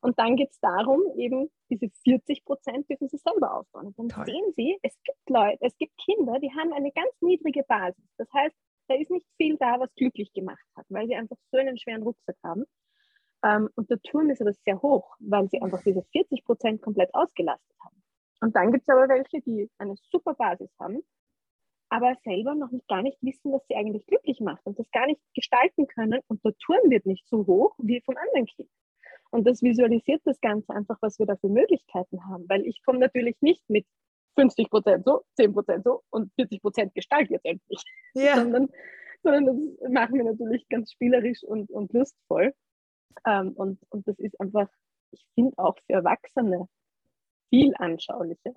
[0.00, 3.88] Und dann geht es darum, eben diese 40 Prozent dürfen sie selber aufbauen.
[3.88, 4.26] Und dann Toll.
[4.26, 8.04] sehen sie, es gibt Leute, es gibt Kinder, die haben eine ganz niedrige Basis.
[8.16, 8.56] Das heißt,
[8.88, 12.02] da ist nicht viel da, was glücklich gemacht hat, weil sie einfach so einen schweren
[12.02, 12.64] Rucksack haben.
[13.44, 17.14] Ähm, und der Turm ist aber sehr hoch, weil sie einfach diese 40 Prozent komplett
[17.14, 18.02] ausgelastet haben.
[18.40, 21.02] Und dann gibt es aber welche, die eine super Basis haben,
[21.90, 25.06] aber selber noch nicht gar nicht wissen, was sie eigentlich glücklich macht und das gar
[25.06, 26.20] nicht gestalten können.
[26.28, 28.68] Und der Turm wird nicht so hoch wie vom anderen Kind.
[29.30, 32.98] Und das visualisiert das Ganze einfach, was wir da für Möglichkeiten haben, weil ich komme
[32.98, 33.86] natürlich nicht mit
[34.36, 37.82] 50 Prozent so, 10 Prozent so und 40 Prozent Gestalt jetzt endlich.
[38.14, 38.36] Ja.
[38.36, 38.68] sondern,
[39.22, 42.54] sondern das machen wir natürlich ganz spielerisch und, und lustvoll.
[43.26, 44.68] Ähm, und, und das ist einfach,
[45.10, 46.68] ich finde auch für Erwachsene
[47.50, 48.52] viel anschaulicher.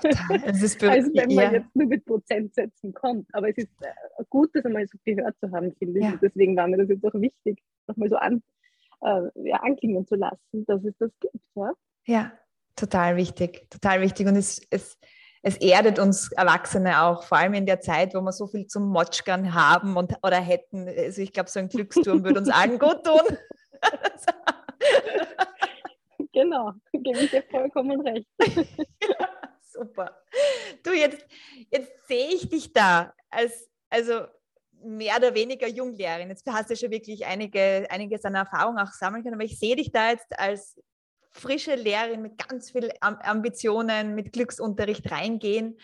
[0.00, 0.42] Total.
[0.44, 1.52] als wenn man ja.
[1.52, 3.28] jetzt nur mit Prozentsätzen kommt.
[3.32, 6.04] Aber es ist äh, gut, das einmal so gehört zu haben, finde ich.
[6.04, 6.18] Ja.
[6.20, 8.42] deswegen war mir das jetzt auch wichtig, nochmal so an,
[9.04, 11.36] äh, anklingen zu lassen, dass es das gibt.
[11.54, 11.72] Ja,
[12.06, 12.32] ja
[12.76, 13.68] total wichtig.
[13.70, 14.26] Total wichtig.
[14.26, 14.98] Und es, es,
[15.42, 18.88] es erdet uns Erwachsene auch, vor allem in der Zeit, wo wir so viel zum
[18.88, 20.88] Motschkern haben und, oder hätten.
[20.88, 23.20] Also ich glaube, so ein Glücksturm würde uns allen gut tun.
[26.32, 28.26] genau, gebe ich dir vollkommen recht.
[28.40, 29.28] ja,
[29.60, 30.16] super.
[30.82, 31.26] Du, jetzt,
[31.70, 34.22] jetzt sehe ich dich da als, also
[34.84, 36.28] mehr oder weniger Junglehrerin.
[36.28, 39.76] Jetzt hast du schon wirklich einige, einiges an Erfahrung auch sammeln können, aber ich sehe
[39.76, 40.76] dich da jetzt als
[41.30, 45.78] frische Lehrerin mit ganz vielen Ambitionen, mit Glücksunterricht reingehen.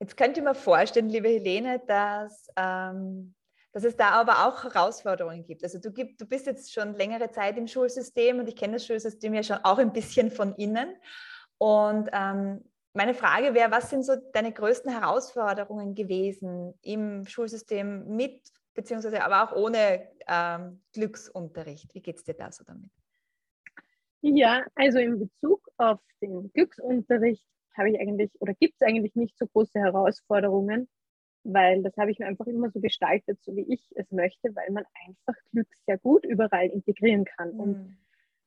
[0.00, 3.34] Jetzt könnte ich mir vorstellen, liebe Helene, dass, ähm,
[3.72, 5.62] dass es da aber auch Herausforderungen gibt.
[5.62, 8.86] Also du, gibt, du bist jetzt schon längere Zeit im Schulsystem und ich kenne das
[8.86, 10.94] Schulsystem ja schon auch ein bisschen von innen.
[11.58, 12.64] Und ähm,
[12.96, 18.40] meine Frage wäre, was sind so deine größten Herausforderungen gewesen im Schulsystem mit,
[18.74, 21.94] beziehungsweise aber auch ohne ähm, Glücksunterricht?
[21.94, 22.90] Wie geht es dir da so damit?
[24.22, 29.38] Ja, also in Bezug auf den Glücksunterricht habe ich eigentlich oder gibt es eigentlich nicht
[29.38, 30.88] so große Herausforderungen,
[31.44, 34.70] weil das habe ich mir einfach immer so gestaltet, so wie ich es möchte, weil
[34.70, 37.52] man einfach Glück sehr gut überall integrieren kann.
[37.52, 37.60] Mhm.
[37.60, 37.98] Und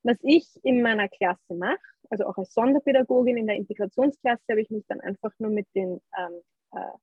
[0.04, 4.70] was ich in meiner Klasse mache, also auch als Sonderpädagogin in der Integrationsklasse, habe ich
[4.70, 6.98] mich dann einfach nur mit den ähm, äh,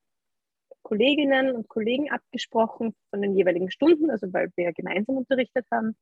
[0.82, 5.96] Kolleginnen und Kollegen abgesprochen von den jeweiligen Stunden, also weil wir gemeinsam unterrichtet haben.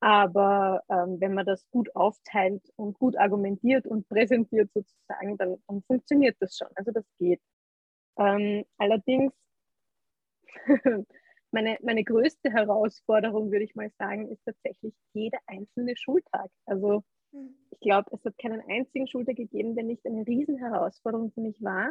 [0.00, 5.82] Aber ähm, wenn man das gut aufteilt und gut argumentiert und präsentiert sozusagen, dann, dann
[5.82, 6.68] funktioniert das schon.
[6.74, 7.42] Also das geht.
[8.16, 9.34] Ähm, allerdings,
[11.52, 16.50] meine, meine größte Herausforderung, würde ich mal sagen, ist tatsächlich jeder einzelne Schultag.
[16.66, 17.54] Also hm.
[17.70, 21.90] ich glaube, es hat keinen einzigen Schultag gegeben, der nicht eine Riesenherausforderung für mich war.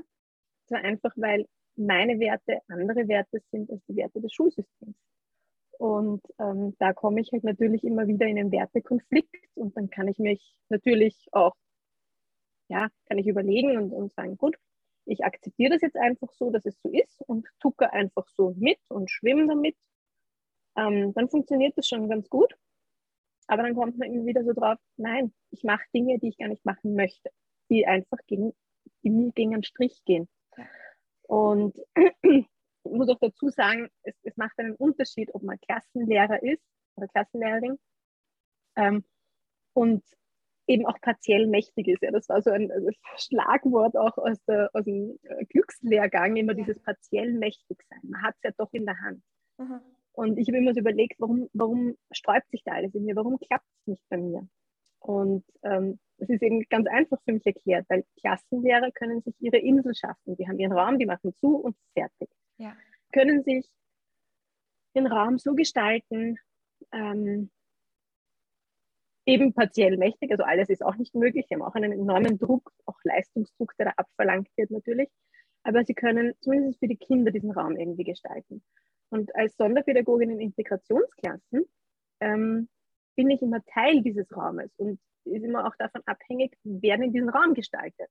[0.65, 1.45] Es war einfach, weil
[1.75, 4.95] meine Werte andere Werte sind als die Werte des Schulsystems.
[5.79, 10.09] Und ähm, da komme ich halt natürlich immer wieder in einen Wertekonflikt und dann kann
[10.09, 11.53] ich mich natürlich auch,
[12.67, 14.57] ja, kann ich überlegen und, und sagen, gut,
[15.09, 18.79] ich akzeptiere das jetzt einfach so, dass es so ist und tucke einfach so mit
[18.89, 19.75] und schwimme damit.
[20.77, 22.55] Ähm, dann funktioniert das schon ganz gut.
[23.47, 26.47] Aber dann kommt man immer wieder so drauf, nein, ich mache Dinge, die ich gar
[26.47, 27.31] nicht machen möchte,
[27.71, 28.53] die einfach gegen,
[29.03, 30.29] die mir gegen einen Strich gehen.
[31.23, 31.75] Und
[32.21, 32.45] ich
[32.83, 36.63] muss auch dazu sagen, es, es, macht einen Unterschied, ob man Klassenlehrer ist
[36.95, 37.79] oder Klassenlehrerin
[38.75, 39.03] ähm,
[39.73, 40.03] und
[40.69, 42.01] eben auch partiell mächtig ist.
[42.01, 46.53] Ja, das war so ein also Schlagwort auch aus, der, aus dem äh, Glückslehrgang, immer
[46.53, 46.63] ja.
[46.63, 47.99] dieses partiell mächtig sein.
[48.03, 49.21] Man hat es ja doch in der Hand.
[49.57, 49.81] Mhm.
[50.13, 53.15] Und ich habe immer so überlegt, warum, warum sträubt sich da alles in mir?
[53.15, 54.47] Warum klappt es nicht bei mir?
[54.99, 59.57] Und ähm, das ist eben ganz einfach für mich erklärt, weil Klassenlehrer können sich ihre
[59.57, 60.35] Insel schaffen.
[60.35, 62.29] Die haben ihren Raum, die machen zu und fertig
[62.59, 62.75] ja.
[63.11, 63.67] können sich
[64.95, 66.37] den Raum so gestalten,
[66.91, 67.49] ähm,
[69.29, 72.71] eben partiell mächtig, also alles ist auch nicht möglich, sie haben auch einen enormen Druck,
[72.85, 75.09] auch Leistungsdruck, der da abverlangt wird natürlich,
[75.63, 78.63] aber sie können zumindest für die Kinder diesen Raum irgendwie gestalten.
[79.09, 81.65] Und als Sonderpädagogin in Integrationsklassen
[82.21, 82.69] ähm,
[83.15, 87.29] bin ich immer Teil dieses Raumes und ist immer auch davon abhängig, wer in diesen
[87.29, 88.09] Raum gestaltet.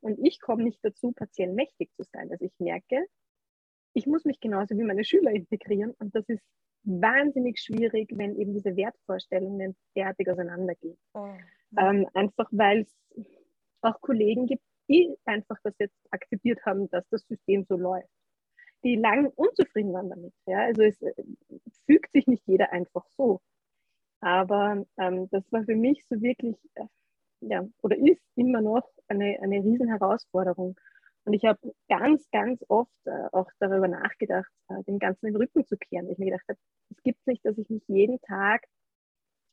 [0.00, 2.30] Und ich komme nicht dazu, partiell mächtig zu sein.
[2.30, 3.06] Also ich merke,
[3.92, 6.42] ich muss mich genauso wie meine Schüler integrieren und das ist
[6.86, 10.96] wahnsinnig schwierig, wenn eben diese Wertvorstellungen derartig auseinandergehen.
[11.14, 11.28] Oh.
[11.78, 12.96] Ähm, einfach weil es
[13.82, 18.08] auch Kollegen gibt, die einfach das jetzt akzeptiert haben, dass das System so läuft.
[18.84, 20.32] die lang unzufrieden waren damit.
[20.46, 20.60] Ja?
[20.60, 21.12] Also es äh,
[21.86, 23.40] fügt sich nicht jeder einfach so.
[24.20, 26.86] Aber ähm, das war für mich so wirklich, äh,
[27.40, 30.78] ja, oder ist immer noch eine, eine riesen Herausforderung.
[31.26, 31.58] Und ich habe
[31.88, 36.08] ganz, ganz oft äh, auch darüber nachgedacht, äh, dem Ganzen den Rücken zu kehren.
[36.08, 36.58] Ich mir gedacht habe,
[36.90, 38.62] es gibt nicht, dass ich mich jeden Tag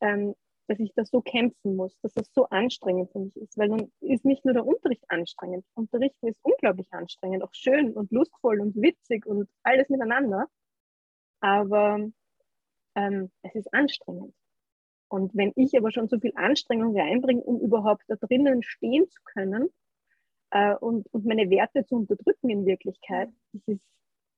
[0.02, 0.36] ähm,
[0.68, 3.92] dass ich das so kämpfen muss, dass das so anstrengend für mich ist, weil dann
[4.00, 5.66] ist nicht nur der Unterricht anstrengend.
[5.74, 10.48] Unterrichten ist unglaublich anstrengend, auch schön und lustvoll und witzig und alles miteinander.
[11.42, 12.00] Aber
[12.96, 14.34] ähm, es ist anstrengend.
[15.10, 19.22] Und wenn ich aber schon so viel Anstrengung reinbringe, um überhaupt da drinnen stehen zu
[19.24, 19.70] können
[20.54, 23.88] äh, und, und meine Werte zu unterdrücken in Wirklichkeit, das ist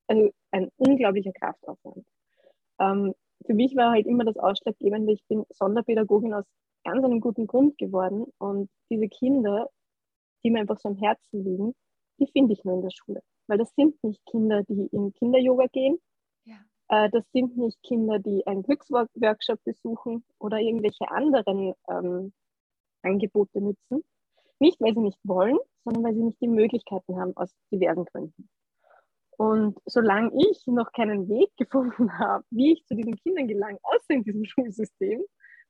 [0.08, 2.06] also ein unglaublicher Kraftaufwand.
[2.80, 3.14] Ähm,
[3.46, 6.46] für mich war halt immer das Ausschlaggebende, ich bin Sonderpädagogin aus
[6.86, 9.70] ganz einem guten Grund geworden und diese Kinder,
[10.44, 11.76] die mir einfach so am Herzen liegen,
[12.20, 13.22] die finde ich nur in der Schule.
[13.48, 15.98] Weil das sind nicht Kinder, die in Kinder-Yoga gehen.
[16.46, 16.56] Ja.
[16.88, 22.32] Äh, das sind nicht Kinder, die einen Glücksworkshop besuchen oder irgendwelche anderen ähm,
[23.02, 24.04] Angebote nutzen.
[24.60, 28.50] Nicht, weil sie nicht wollen, sondern weil sie nicht die Möglichkeiten haben, aus diversen Gründen.
[29.38, 34.12] Und solange ich noch keinen Weg gefunden habe, wie ich zu diesen Kindern gelange, außer
[34.12, 35.24] in diesem Schulsystem,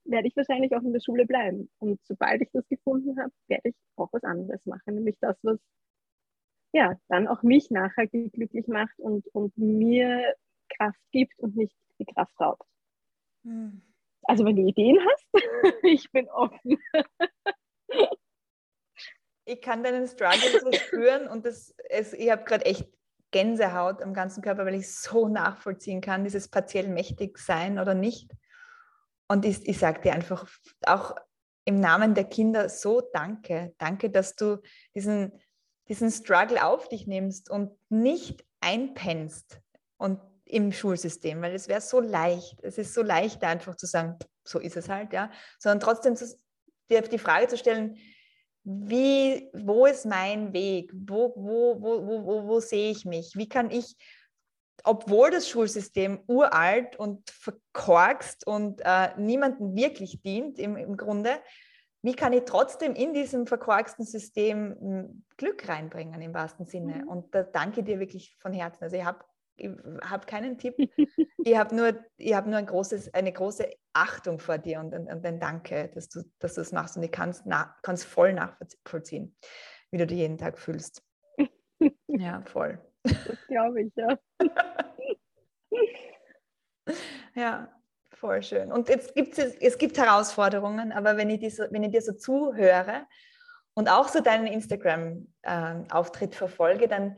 [0.06, 1.70] werde ich wahrscheinlich auch in der Schule bleiben.
[1.80, 5.60] Und sobald ich das gefunden habe, werde ich auch was anderes machen, nämlich das, was
[6.74, 10.36] ja dann auch mich nachhaltig glücklich macht und, und mir
[10.78, 12.68] Kraft gibt und nicht die Kraft raubt.
[13.44, 13.82] Hm.
[14.24, 15.26] Also wenn du Ideen hast,
[15.84, 16.78] ich bin offen.
[19.46, 22.88] Ich kann deinen Struggle so spüren und das, es, ich habe gerade echt
[23.32, 28.32] Gänsehaut am ganzen Körper, weil ich so nachvollziehen kann, dieses partiell mächtig sein oder nicht.
[29.28, 30.48] Und ich, ich sage dir einfach
[30.86, 31.16] auch
[31.66, 33.74] im Namen der Kinder so danke.
[33.78, 34.62] Danke, dass du
[34.94, 35.32] diesen,
[35.88, 39.60] diesen Struggle auf dich nimmst und nicht einpennst
[39.98, 42.64] und im Schulsystem, weil es wäre so leicht.
[42.64, 45.32] Es ist so leicht, einfach zu sagen, so ist es halt, ja.
[45.60, 46.26] Sondern trotzdem zu,
[46.90, 47.98] dir die Frage zu stellen,
[48.66, 50.92] wie, wo ist mein Weg?
[50.94, 53.34] Wo, wo, wo, wo, wo, wo sehe ich mich?
[53.36, 53.96] Wie kann ich,
[54.84, 61.40] obwohl das Schulsystem uralt und verkorkst und äh, niemandem wirklich dient im, im Grunde,
[62.02, 67.04] wie kann ich trotzdem in diesem verkorksten System hm, Glück reinbringen im wahrsten Sinne?
[67.04, 67.08] Mhm.
[67.08, 68.84] Und da danke dir wirklich von Herzen.
[68.84, 69.24] Also ich habe
[69.58, 69.70] ich
[70.04, 70.76] habe keinen Tipp.
[71.44, 75.08] ich habe nur, ich hab nur ein großes, eine große Achtung vor dir und, und,
[75.08, 76.98] und ein Danke, dass du, dass du das machst.
[76.98, 79.36] Und ich kann es voll nachvollziehen,
[79.92, 81.04] wie du dich jeden Tag fühlst.
[82.08, 82.80] ja, voll.
[83.04, 84.18] Das glaube ich, ja.
[87.36, 88.72] ja, voll schön.
[88.72, 92.02] Und jetzt gibt es, es gibt Herausforderungen, aber wenn ich, dir so, wenn ich dir
[92.02, 93.06] so zuhöre
[93.76, 97.18] und auch so deinen Instagram-Auftritt äh, verfolge, dann,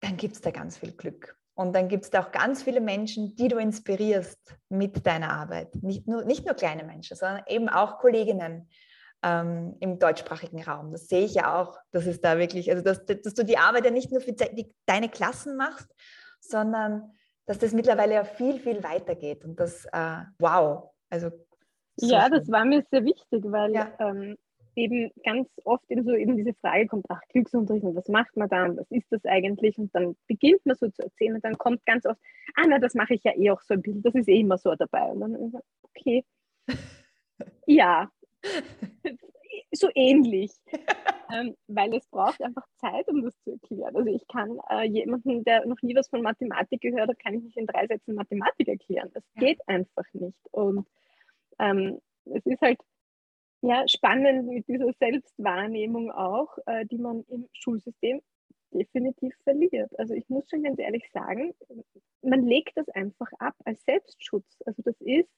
[0.00, 1.39] dann gibt es da ganz viel Glück.
[1.54, 5.74] Und dann gibt es da auch ganz viele Menschen, die du inspirierst mit deiner Arbeit.
[5.82, 8.68] Nicht nur, nicht nur kleine Menschen, sondern eben auch Kolleginnen
[9.22, 10.92] ähm, im deutschsprachigen Raum.
[10.92, 13.84] Das sehe ich ja auch, dass es da wirklich, also dass, dass du die Arbeit
[13.84, 15.88] ja nicht nur für die, deine Klassen machst,
[16.40, 17.12] sondern
[17.46, 19.44] dass das mittlerweile ja viel, viel weitergeht.
[19.44, 20.90] Und das, äh, wow.
[21.10, 21.30] Also
[21.96, 22.38] so ja, schön.
[22.38, 23.92] das war mir sehr wichtig, weil ja.
[23.98, 24.36] ähm,
[24.76, 28.48] eben ganz oft eben so eben diese Frage kommt, ach, Glücksunterricht, und was macht man
[28.48, 29.78] dann, was ist das eigentlich?
[29.78, 32.20] Und dann beginnt man so zu erzählen und dann kommt ganz oft,
[32.54, 34.58] ah, na, das mache ich ja eh auch so ein bisschen, das ist eh immer
[34.58, 35.04] so dabei.
[35.04, 35.52] Und dann,
[35.82, 36.24] okay,
[37.66, 38.10] ja,
[39.72, 40.52] so ähnlich,
[41.32, 43.96] ähm, weil es braucht einfach Zeit, um das zu erklären.
[43.96, 47.42] Also ich kann äh, jemanden, der noch nie was von Mathematik gehört hat, kann ich
[47.42, 49.10] nicht in drei Sätzen Mathematik erklären.
[49.14, 50.38] Das geht einfach nicht.
[50.50, 50.86] Und
[51.58, 52.78] ähm, es ist halt
[53.62, 58.22] ja, spannend mit dieser Selbstwahrnehmung auch, äh, die man im Schulsystem
[58.72, 59.90] definitiv verliert.
[59.98, 61.52] Also ich muss schon ganz ehrlich sagen,
[62.22, 64.62] man legt das einfach ab als Selbstschutz.
[64.64, 65.28] Also das ist,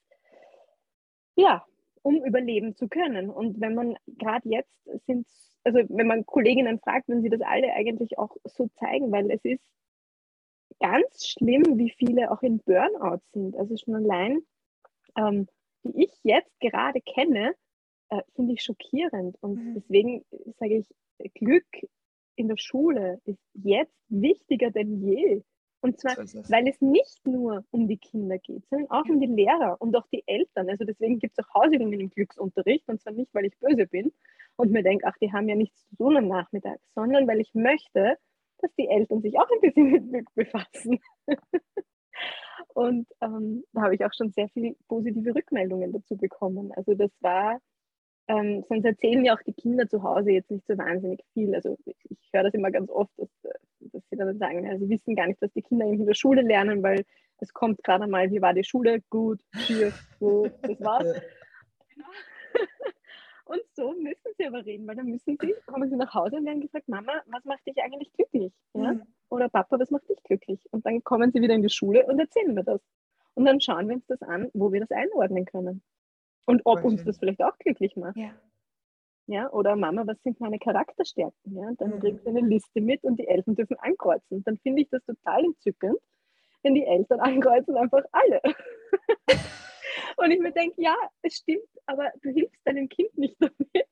[1.35, 1.65] ja,
[2.01, 3.29] um überleben zu können.
[3.29, 4.71] Und wenn man gerade jetzt
[5.07, 5.27] sind,
[5.63, 9.43] also wenn man Kolleginnen fragt, wenn sie das alle eigentlich auch so zeigen, weil es
[9.43, 9.63] ist
[10.79, 13.55] ganz schlimm, wie viele auch in Burnout sind.
[13.55, 14.41] Also schon allein,
[15.17, 15.47] ähm,
[15.83, 17.55] die ich jetzt gerade kenne,
[18.13, 19.37] äh, finde ich schockierend.
[19.41, 19.73] Und mhm.
[19.75, 20.25] deswegen
[20.59, 21.65] sage ich, Glück
[22.35, 25.41] in der Schule ist jetzt wichtiger denn je.
[25.81, 29.27] Und zwar, so weil es nicht nur um die Kinder geht, sondern auch um die
[29.27, 30.69] Lehrer und auch die Eltern.
[30.69, 32.87] Also deswegen gibt es auch Hausübungen im Glücksunterricht.
[32.87, 34.13] Und zwar nicht, weil ich böse bin
[34.55, 37.53] und mir denke, ach, die haben ja nichts zu tun am Nachmittag, sondern weil ich
[37.53, 38.17] möchte,
[38.59, 40.99] dass die Eltern sich auch ein bisschen mit Glück befassen.
[42.73, 46.71] und ähm, da habe ich auch schon sehr viele positive Rückmeldungen dazu bekommen.
[46.71, 47.59] Also das war
[48.27, 51.53] ähm, sonst erzählen ja auch die Kinder zu Hause jetzt nicht so wahnsinnig viel.
[51.53, 53.29] Also ich, ich höre das immer ganz oft, dass
[53.91, 56.41] dass sie dann sagen, ja, sie wissen gar nicht, was die Kinder in der Schule
[56.41, 57.05] lernen, weil
[57.39, 59.01] es kommt gerade mal, wie war die Schule?
[59.09, 61.07] Gut, hier, so, das war's.
[63.45, 66.45] Und so müssen sie aber reden, weil dann müssen sie, kommen sie nach Hause und
[66.45, 68.53] werden gefragt, Mama, was macht dich eigentlich glücklich?
[68.73, 68.93] Ja?
[68.93, 69.03] Mhm.
[69.29, 70.61] Oder Papa, was macht dich glücklich?
[70.71, 72.79] Und dann kommen sie wieder in die Schule und erzählen mir das.
[73.33, 75.83] Und dann schauen wir uns das an, wo wir das einordnen können.
[76.45, 78.17] Und ob uns das vielleicht auch glücklich macht.
[78.17, 78.31] Ja.
[79.27, 81.55] Ja, oder Mama, was sind meine Charakterstärken?
[81.55, 81.99] Ja, dann mhm.
[81.99, 84.43] bringt eine Liste mit und die Eltern dürfen ankreuzen.
[84.43, 85.97] Dann finde ich das total entzückend,
[86.61, 88.41] wenn die Eltern ankreuzen einfach alle.
[90.17, 93.87] und ich mir denke, ja, es stimmt, aber du hilfst deinem Kind nicht damit,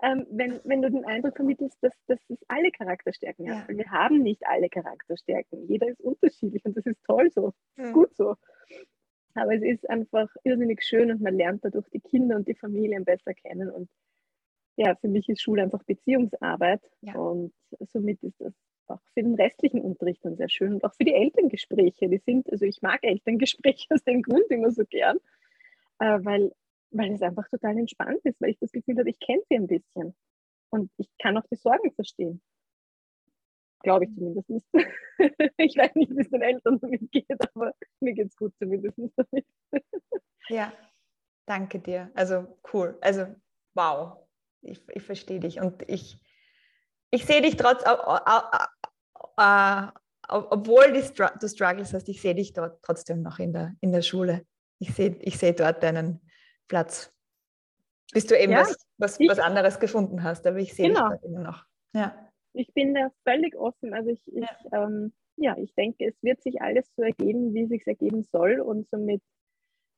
[0.00, 3.56] ähm, wenn, wenn du den Eindruck vermittelst, dass, dass es alle Charakterstärken ja.
[3.56, 3.68] hat.
[3.68, 5.66] wir haben nicht alle Charakterstärken.
[5.66, 7.52] Jeder ist unterschiedlich und das ist toll so.
[7.74, 7.94] Das ist mhm.
[7.94, 8.36] gut so.
[9.40, 13.04] Aber es ist einfach irrsinnig schön und man lernt dadurch die Kinder und die Familien
[13.04, 13.70] besser kennen.
[13.70, 13.88] Und
[14.76, 16.82] ja, für mich ist Schule einfach Beziehungsarbeit.
[17.00, 17.14] Ja.
[17.14, 18.52] Und somit ist das
[18.86, 20.74] auch für den restlichen Unterricht dann sehr schön.
[20.74, 22.08] Und auch für die Elterngespräche.
[22.08, 25.18] Die sind, also ich mag Elterngespräche aus dem Grund immer so gern,
[25.98, 26.52] äh, weil,
[26.90, 29.66] weil es einfach total entspannt ist, weil ich das Gefühl habe, ich kenne sie ein
[29.66, 30.14] bisschen.
[30.70, 32.40] Und ich kann auch die Sorgen verstehen.
[33.80, 34.66] Glaube ich zumindest nicht.
[35.56, 38.98] ich weiß nicht, wie es den Eltern damit geht, aber mir geht es gut zumindest
[38.98, 39.46] damit.
[40.48, 40.72] ja,
[41.46, 42.10] danke dir.
[42.14, 42.98] Also cool.
[43.00, 43.26] Also
[43.74, 44.16] wow,
[44.62, 45.60] ich, ich verstehe dich.
[45.60, 46.20] Und ich,
[47.10, 49.86] ich sehe dich trotz, äh,
[50.28, 54.44] obwohl du Struggles hast, ich sehe dich dort trotzdem noch in der, in der Schule.
[54.80, 56.20] Ich sehe ich seh dort deinen
[56.66, 57.12] Platz.
[58.12, 61.10] Bis du eben ja, was, was, ich, was anderes gefunden hast, aber ich sehe genau.
[61.10, 61.64] dich dort immer noch.
[61.92, 63.94] Ja ich bin da völlig offen.
[63.94, 64.86] Also ich, ich ja.
[64.86, 68.60] Ähm, ja, ich denke, es wird sich alles so ergeben, wie es sich ergeben soll.
[68.60, 69.22] Und somit,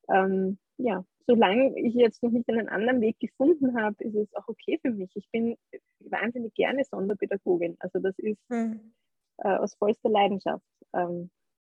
[0.08, 4.48] ähm, ja, solange ich jetzt noch nicht einen anderen Weg gefunden habe, ist es auch
[4.48, 5.10] okay für mich.
[5.14, 5.56] Ich bin
[6.00, 7.76] wahnsinnig gerne Sonderpädagogin.
[7.80, 8.92] Also das ist hm.
[9.38, 10.64] äh, aus vollster Leidenschaft.
[10.92, 11.30] Ähm,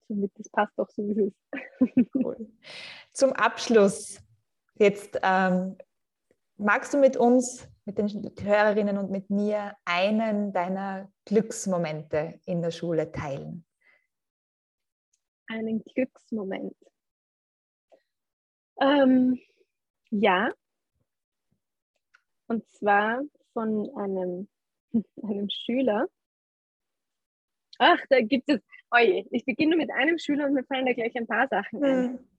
[0.07, 2.15] somit, das passt auch so, wie es ist.
[2.15, 2.47] Cool.
[3.11, 4.21] Zum Abschluss
[4.77, 5.75] jetzt ähm,
[6.57, 12.71] magst du mit uns mit den Hörerinnen und mit mir einen deiner Glücksmomente in der
[12.71, 13.65] Schule teilen?
[15.47, 16.75] Einen Glücksmoment.
[18.81, 19.39] Ähm,
[20.09, 20.51] ja.
[22.47, 23.21] Und zwar
[23.53, 24.47] von einem,
[25.23, 26.07] einem Schüler.
[27.77, 31.15] Ach, da gibt es, oje, ich beginne mit einem Schüler und mir fallen da gleich
[31.15, 32.03] ein paar Sachen ein.
[32.05, 32.29] Hm.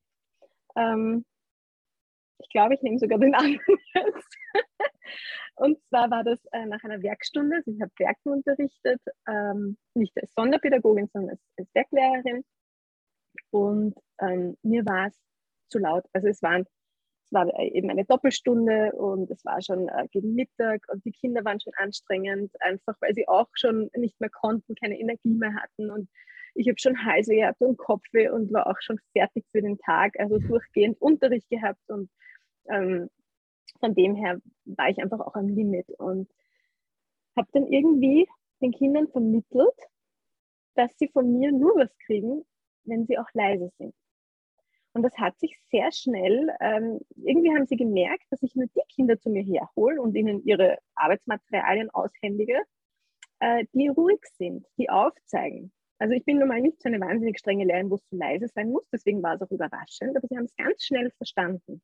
[0.77, 1.25] Ähm,
[2.39, 3.61] ich glaube, ich nehme sogar den anderen
[3.95, 4.37] jetzt.
[5.57, 7.57] Und zwar war das äh, nach einer Werkstunde.
[7.57, 12.45] Also ich habe Werken unterrichtet, ähm, nicht als Sonderpädagogin, sondern als, als Werklehrerin.
[13.51, 15.19] Und ähm, mir war es
[15.71, 16.05] zu laut.
[16.13, 16.67] Also es, waren,
[17.25, 21.45] es war eben eine Doppelstunde und es war schon äh, gegen Mittag und die Kinder
[21.45, 25.91] waren schon anstrengend, einfach weil sie auch schon nicht mehr konnten, keine Energie mehr hatten.
[25.91, 26.11] Und
[26.57, 30.19] ich habe schon Halse gehabt und Kopfweh und war auch schon fertig für den Tag.
[30.19, 32.11] Also durchgehend Unterricht gehabt und
[32.69, 33.09] ähm,
[33.81, 36.29] von dem her war ich einfach auch am Limit und
[37.37, 38.27] habe dann irgendwie
[38.63, 39.75] den Kindern vermittelt,
[40.75, 42.45] dass sie von mir nur was kriegen,
[42.85, 43.95] wenn sie auch leise sind.
[44.95, 48.81] Und das hat sich sehr schnell, ähm, irgendwie haben sie gemerkt, dass ich nur die
[48.95, 52.63] Kinder zu mir herhole und ihnen ihre Arbeitsmaterialien aushändige,
[53.41, 55.71] äh, die ruhig sind, die aufzeigen.
[55.99, 58.49] Also ich bin nun mal nicht so eine wahnsinnig strenge Lehrerin, wo es zu leise
[58.49, 61.81] sein muss, deswegen war es auch überraschend, aber sie haben es ganz schnell verstanden.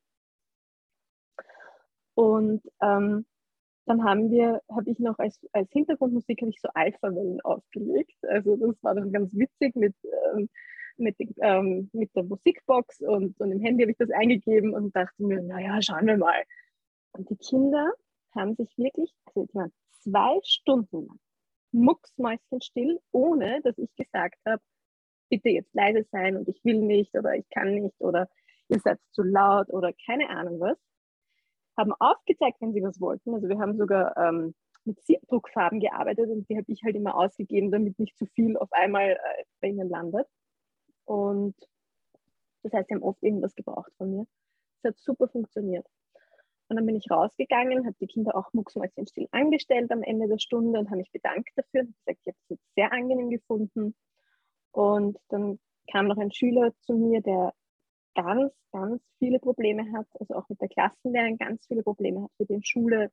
[2.14, 3.24] Und ähm,
[3.86, 8.16] dann haben wir, habe ich noch als, als Hintergrundmusik ich so Alpha-Wellen aufgelegt.
[8.28, 9.94] Also das war dann ganz witzig mit,
[10.34, 10.48] ähm,
[10.96, 15.24] mit, ähm, mit der Musikbox und, und im Handy habe ich das eingegeben und dachte
[15.24, 16.42] mir, naja, schauen wir mal.
[17.12, 17.92] Und die Kinder
[18.34, 21.18] haben sich wirklich, also die waren zwei Stunden lang
[21.73, 24.62] mucksmäuschenstill, ohne dass ich gesagt habe,
[25.31, 28.29] bitte jetzt leise sein und ich will nicht oder ich kann nicht oder
[28.68, 30.79] ihr seid zu laut oder keine Ahnung was
[31.77, 33.35] haben aufgezeigt, wenn sie was wollten.
[33.35, 34.55] Also wir haben sogar ähm,
[34.85, 38.73] mit Siebdruckfarben gearbeitet und die habe ich halt immer ausgegeben, damit nicht zu viel auf
[38.73, 40.27] einmal äh, bei ihnen landet.
[41.05, 41.55] Und
[42.62, 44.27] das heißt, sie haben oft irgendwas gebraucht von mir.
[44.83, 45.87] Es hat super funktioniert.
[46.73, 50.79] Und dann bin ich rausgegangen, habe die Kinder auch mucksmäuschenstill angestellt am Ende der Stunde
[50.79, 53.95] und habe mich bedankt dafür gesagt, ich habe es jetzt sehr angenehm gefunden.
[54.70, 55.59] Und dann
[55.91, 57.53] kam noch ein Schüler zu mir, der
[58.14, 62.47] ganz, ganz viele Probleme hat, also auch mit der Klassenlehrerin ganz viele Probleme hat, für
[62.47, 63.11] den Schule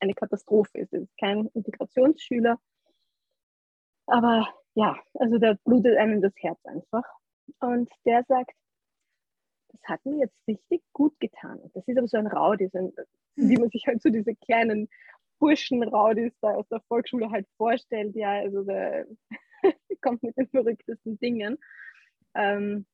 [0.00, 0.94] eine Katastrophe ist.
[0.94, 2.58] Es ist kein Integrationsschüler.
[4.06, 7.04] Aber ja, also da blutet einem das Herz einfach.
[7.60, 8.56] Und der sagt,
[9.74, 11.60] das hat mir jetzt richtig gut getan.
[11.74, 12.92] Das ist aber so ein Raudi, so ein,
[13.36, 14.88] wie man sich halt so diese kleinen
[15.38, 18.14] Burschenraudis da aus der Volksschule halt vorstellt.
[18.14, 19.06] Ja, also der,
[20.00, 21.58] kommt mit den verrücktesten Dingen.
[22.34, 22.86] Ähm,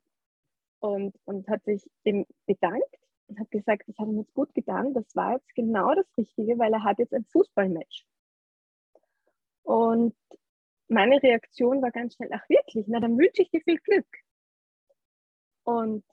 [0.80, 4.94] und, und hat sich eben bedankt und hat gesagt, das hat ihm jetzt gut getan.
[4.94, 8.06] Das war jetzt genau das Richtige, weil er hat jetzt ein Fußballmatch.
[9.62, 10.16] Und
[10.88, 14.08] meine Reaktion war ganz schnell, ach wirklich, na dann wünsche ich dir viel Glück.
[15.64, 16.04] Und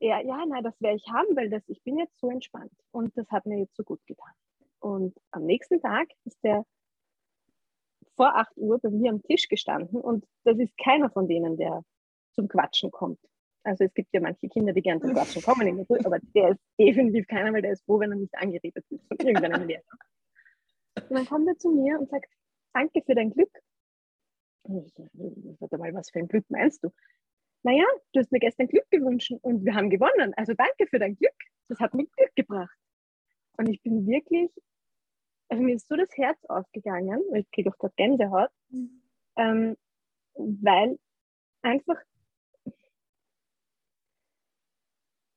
[0.00, 2.72] er, ja, na, das werde ich haben, weil das, ich bin jetzt so entspannt.
[2.90, 4.32] Und das hat mir jetzt so gut getan.
[4.80, 6.64] Und am nächsten Tag ist der
[8.16, 11.84] vor 8 Uhr bei mir am Tisch gestanden und das ist keiner von denen, der
[12.32, 13.20] zum Quatschen kommt.
[13.62, 16.18] Also es gibt ja manche Kinder, die gerne zum Quatschen kommen in der Früh, aber
[16.34, 19.66] der ist definitiv keiner, weil der ist froh, wenn er nicht angeredet wird von irgendeinem
[19.66, 19.82] Lehrer.
[21.08, 22.32] Und dann kommt er zu mir und sagt,
[22.72, 23.50] danke für dein Glück.
[24.62, 26.90] Und ich sage, mal, was für ein Glück meinst du?
[27.66, 30.32] Naja, du hast mir gestern Glück gewünscht und wir haben gewonnen.
[30.36, 31.34] Also danke für dein Glück.
[31.66, 32.78] Das hat mir Glück gebracht.
[33.58, 34.52] Und ich bin wirklich,
[35.48, 39.02] also mir ist so das Herz aufgegangen, ich kriege auch gerade Gänsehaut, mhm.
[39.36, 39.76] ähm,
[40.34, 40.96] weil
[41.62, 42.00] einfach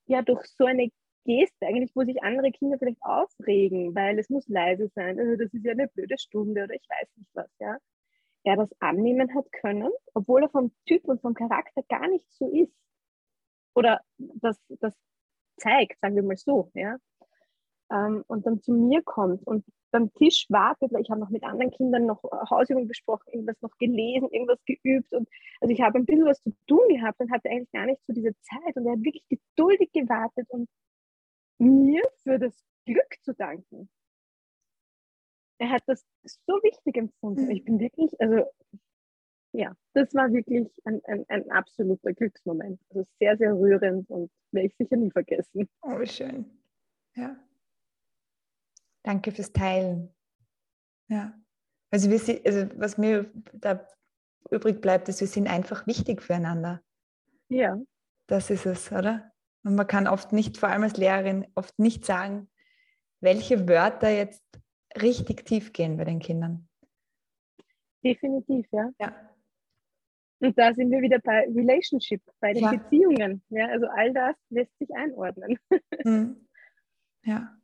[0.06, 0.88] ja durch so eine
[1.24, 5.52] Geste eigentlich, wo sich andere Kinder vielleicht aufregen, weil es muss leise sein, also das
[5.52, 7.76] ist ja eine blöde Stunde oder ich weiß nicht was, ja.
[8.44, 12.48] Er das annehmen hat können, obwohl er vom Typ und vom Charakter gar nicht so
[12.48, 12.74] ist.
[13.74, 14.94] Oder das, das
[15.56, 16.96] zeigt, sagen wir mal so, ja.
[17.90, 21.42] Ähm, und dann zu mir kommt und beim Tisch wartet, weil ich habe noch mit
[21.42, 25.28] anderen Kindern noch Hausübungen besprochen, irgendwas noch gelesen, irgendwas geübt und
[25.60, 28.12] also ich habe ein bisschen was zu tun gehabt und hatte eigentlich gar nicht so
[28.12, 30.68] diese Zeit und er hat wirklich geduldig gewartet und
[31.58, 33.90] mir für das Glück zu danken.
[35.60, 37.50] Er hat das so wichtig empfunden.
[37.50, 38.50] Ich bin wirklich, also
[39.52, 42.80] ja, das war wirklich ein, ein, ein absoluter Glücksmoment.
[42.88, 45.68] Also sehr, sehr rührend und werde ich sicher nie vergessen.
[45.82, 46.46] Oh, schön.
[47.14, 47.36] Ja.
[49.02, 50.14] Danke fürs Teilen.
[51.08, 51.38] Ja.
[51.90, 53.86] Also, wir, also was mir da
[54.50, 56.80] übrig bleibt, ist, wir sind einfach wichtig füreinander.
[57.48, 57.78] Ja.
[58.28, 59.30] Das ist es, oder?
[59.64, 62.48] Und man kann oft nicht, vor allem als Lehrerin, oft nicht sagen,
[63.20, 64.42] welche Wörter jetzt
[65.00, 66.68] richtig tief gehen bei den Kindern.
[68.04, 68.90] Definitiv, ja.
[68.98, 69.30] Ja.
[70.40, 72.70] Und da sind wir wieder bei Relationship, bei den ja.
[72.70, 73.42] Beziehungen.
[73.50, 75.58] Ja, also all das lässt sich einordnen.
[76.04, 76.48] Mhm.
[77.24, 77.60] Ja.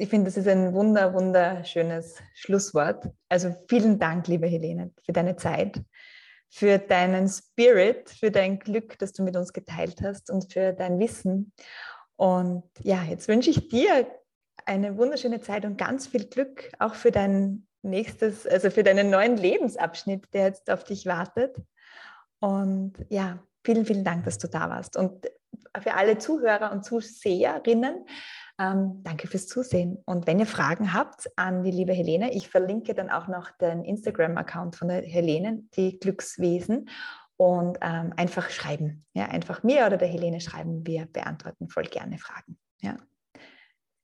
[0.00, 3.10] ich finde, das ist ein wunder, wunderschönes Schlusswort.
[3.28, 5.82] Also vielen Dank, liebe Helene, für deine Zeit,
[6.48, 10.98] für deinen Spirit, für dein Glück, das du mit uns geteilt hast und für dein
[10.98, 11.52] Wissen.
[12.20, 14.06] Und ja, jetzt wünsche ich dir
[14.66, 19.38] eine wunderschöne Zeit und ganz viel Glück auch für dein nächstes, also für deinen neuen
[19.38, 21.56] Lebensabschnitt, der jetzt auf dich wartet.
[22.38, 24.98] Und ja, vielen, vielen Dank, dass du da warst.
[24.98, 25.30] Und
[25.80, 28.04] für alle Zuhörer und Zuseherinnen,
[28.58, 29.96] ähm, danke fürs Zusehen.
[30.04, 33.82] Und wenn ihr Fragen habt an die liebe Helene, ich verlinke dann auch noch den
[33.82, 36.90] Instagram-Account von der Helene, die Glückswesen.
[37.40, 39.06] Und ähm, einfach schreiben.
[39.14, 40.86] Ja, einfach mir oder der Helene schreiben.
[40.86, 42.58] Wir beantworten voll gerne Fragen.
[42.82, 42.98] Ja.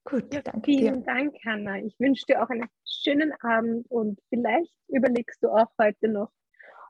[0.04, 1.04] Gut, ja, danke Vielen dir.
[1.04, 1.76] Dank, Hanna.
[1.80, 6.30] Ich wünsche dir auch einen schönen Abend und vielleicht überlegst du auch heute noch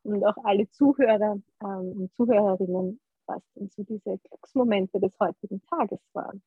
[0.04, 5.98] und auch alle Zuhörer ähm, und Zuhörerinnen, was denn so diese Glücksmomente des heutigen Tages
[6.12, 6.44] waren.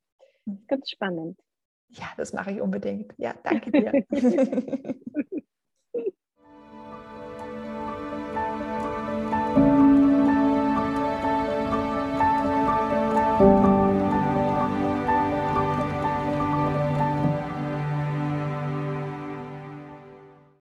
[0.70, 1.38] Ganz spannend.
[1.89, 3.14] Ja, das mache ich unbedingt.
[3.18, 4.06] Ja, danke dir.